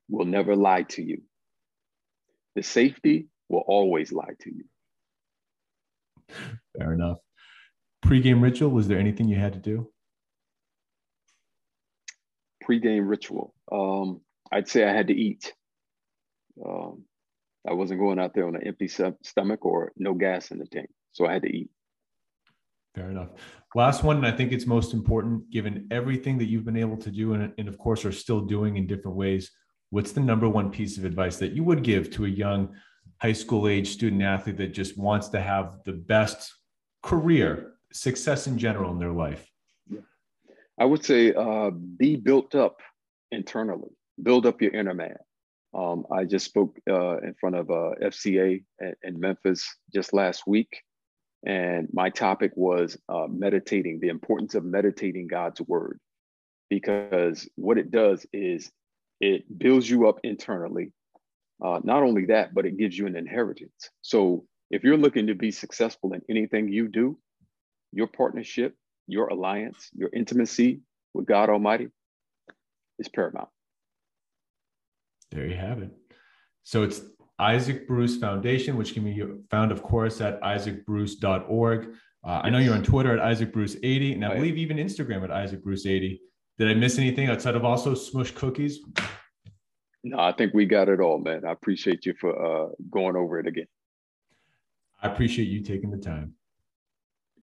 will 0.08 0.26
never 0.26 0.56
lie 0.56 0.82
to 0.82 1.02
you. 1.02 1.22
The 2.54 2.62
safety 2.62 3.28
will 3.48 3.64
always 3.66 4.12
lie 4.12 4.34
to 4.40 4.50
you. 4.50 4.64
Fair 6.78 6.92
enough. 6.92 7.18
Pre-game 8.02 8.40
ritual, 8.40 8.70
was 8.70 8.88
there 8.88 8.98
anything 8.98 9.28
you 9.28 9.36
had 9.36 9.54
to 9.54 9.58
do? 9.58 9.90
Pre-game 12.60 13.06
ritual. 13.06 13.54
Um, 13.70 14.20
I'd 14.50 14.68
say 14.68 14.84
I 14.84 14.92
had 14.92 15.08
to 15.08 15.14
eat. 15.14 15.52
Um, 16.64 17.04
I 17.68 17.72
wasn't 17.72 18.00
going 18.00 18.18
out 18.18 18.32
there 18.34 18.46
on 18.46 18.54
an 18.54 18.66
empty 18.66 18.88
stomach 18.88 19.64
or 19.64 19.92
no 19.96 20.14
gas 20.14 20.50
in 20.50 20.58
the 20.58 20.66
tank, 20.66 20.88
so 21.12 21.26
I 21.26 21.32
had 21.32 21.42
to 21.42 21.48
eat. 21.48 21.70
Fair 22.94 23.10
enough. 23.10 23.28
Last 23.74 24.04
one, 24.04 24.16
and 24.16 24.26
I 24.26 24.32
think 24.32 24.52
it's 24.52 24.66
most 24.66 24.94
important 24.94 25.50
given 25.50 25.86
everything 25.90 26.38
that 26.38 26.46
you've 26.46 26.64
been 26.64 26.78
able 26.78 26.96
to 26.98 27.10
do 27.10 27.34
and, 27.34 27.52
and 27.58 27.68
of 27.68 27.76
course 27.76 28.04
are 28.04 28.12
still 28.12 28.40
doing 28.40 28.76
in 28.76 28.86
different 28.86 29.16
ways. 29.16 29.50
What's 29.90 30.12
the 30.12 30.20
number 30.20 30.48
one 30.48 30.70
piece 30.70 30.96
of 30.96 31.04
advice 31.04 31.36
that 31.36 31.52
you 31.52 31.62
would 31.64 31.82
give 31.82 32.10
to 32.12 32.24
a 32.24 32.28
young 32.28 32.74
high 33.20 33.32
school 33.32 33.68
age 33.68 33.88
student 33.88 34.22
athlete 34.22 34.58
that 34.58 34.74
just 34.74 34.98
wants 34.98 35.28
to 35.28 35.40
have 35.40 35.78
the 35.84 35.92
best 35.92 36.54
career, 37.02 37.74
success 37.92 38.46
in 38.46 38.58
general 38.58 38.90
in 38.92 38.98
their 38.98 39.12
life? 39.12 39.50
I 40.78 40.84
would 40.84 41.04
say 41.04 41.32
uh, 41.32 41.70
be 41.70 42.16
built 42.16 42.54
up 42.54 42.80
internally, 43.30 43.90
build 44.22 44.46
up 44.46 44.60
your 44.60 44.74
inner 44.74 44.94
man. 44.94 45.16
Um, 45.74 46.06
I 46.10 46.24
just 46.24 46.46
spoke 46.46 46.78
uh, 46.88 47.18
in 47.18 47.34
front 47.40 47.56
of 47.56 47.70
uh, 47.70 47.92
FCA 48.02 48.64
in 49.02 49.20
Memphis 49.20 49.76
just 49.92 50.12
last 50.12 50.46
week, 50.46 50.82
and 51.46 51.88
my 51.92 52.10
topic 52.10 52.52
was 52.56 52.96
uh, 53.08 53.26
meditating, 53.28 54.00
the 54.00 54.08
importance 54.08 54.54
of 54.54 54.64
meditating 54.64 55.26
God's 55.28 55.60
word, 55.62 55.98
because 56.70 57.48
what 57.56 57.78
it 57.78 57.90
does 57.90 58.26
is 58.32 58.70
it 59.20 59.44
builds 59.58 59.88
you 59.88 60.08
up 60.08 60.20
internally. 60.24 60.92
Uh, 61.64 61.80
not 61.84 62.02
only 62.02 62.26
that, 62.26 62.54
but 62.54 62.66
it 62.66 62.76
gives 62.76 62.96
you 62.96 63.06
an 63.06 63.16
inheritance. 63.16 63.90
So 64.02 64.46
if 64.70 64.84
you're 64.84 64.96
looking 64.96 65.28
to 65.28 65.34
be 65.34 65.50
successful 65.50 66.12
in 66.12 66.22
anything 66.28 66.68
you 66.68 66.88
do, 66.88 67.18
your 67.92 68.06
partnership, 68.06 68.74
your 69.06 69.28
alliance, 69.28 69.88
your 69.94 70.10
intimacy 70.12 70.80
with 71.14 71.26
God 71.26 71.48
Almighty 71.48 71.88
is 72.98 73.08
paramount. 73.08 73.48
There 75.30 75.46
you 75.46 75.56
have 75.56 75.80
it. 75.82 75.90
So 76.64 76.82
it's 76.82 77.00
Isaac 77.38 77.86
Bruce 77.86 78.16
Foundation, 78.16 78.76
which 78.76 78.94
can 78.94 79.04
be 79.04 79.22
found, 79.50 79.72
of 79.72 79.82
course, 79.82 80.20
at 80.20 80.40
isaacbruce.org. 80.42 81.88
Uh. 82.24 82.40
I 82.42 82.50
know 82.50 82.58
you're 82.58 82.74
on 82.74 82.82
Twitter 82.82 83.16
at 83.16 83.36
isaacbruce80, 83.36 84.14
and 84.14 84.24
I, 84.24 84.32
I 84.32 84.34
believe 84.36 84.58
even 84.58 84.78
Instagram 84.78 85.22
at 85.22 85.30
isaacbruce80. 85.30 86.18
Did 86.58 86.68
I 86.68 86.74
miss 86.74 86.98
anything 86.98 87.28
outside 87.28 87.54
of 87.54 87.64
also 87.64 87.94
Smoosh 87.94 88.34
Cookies? 88.34 88.80
No, 90.06 90.20
I 90.20 90.30
think 90.30 90.54
we 90.54 90.66
got 90.66 90.88
it 90.88 91.00
all, 91.00 91.18
man. 91.18 91.44
I 91.44 91.50
appreciate 91.50 92.06
you 92.06 92.14
for 92.20 92.30
uh, 92.30 92.68
going 92.88 93.16
over 93.16 93.40
it 93.40 93.48
again. 93.48 93.66
I 95.02 95.08
appreciate 95.08 95.48
you 95.48 95.62
taking 95.62 95.90
the 95.90 95.96
time. 95.96 96.34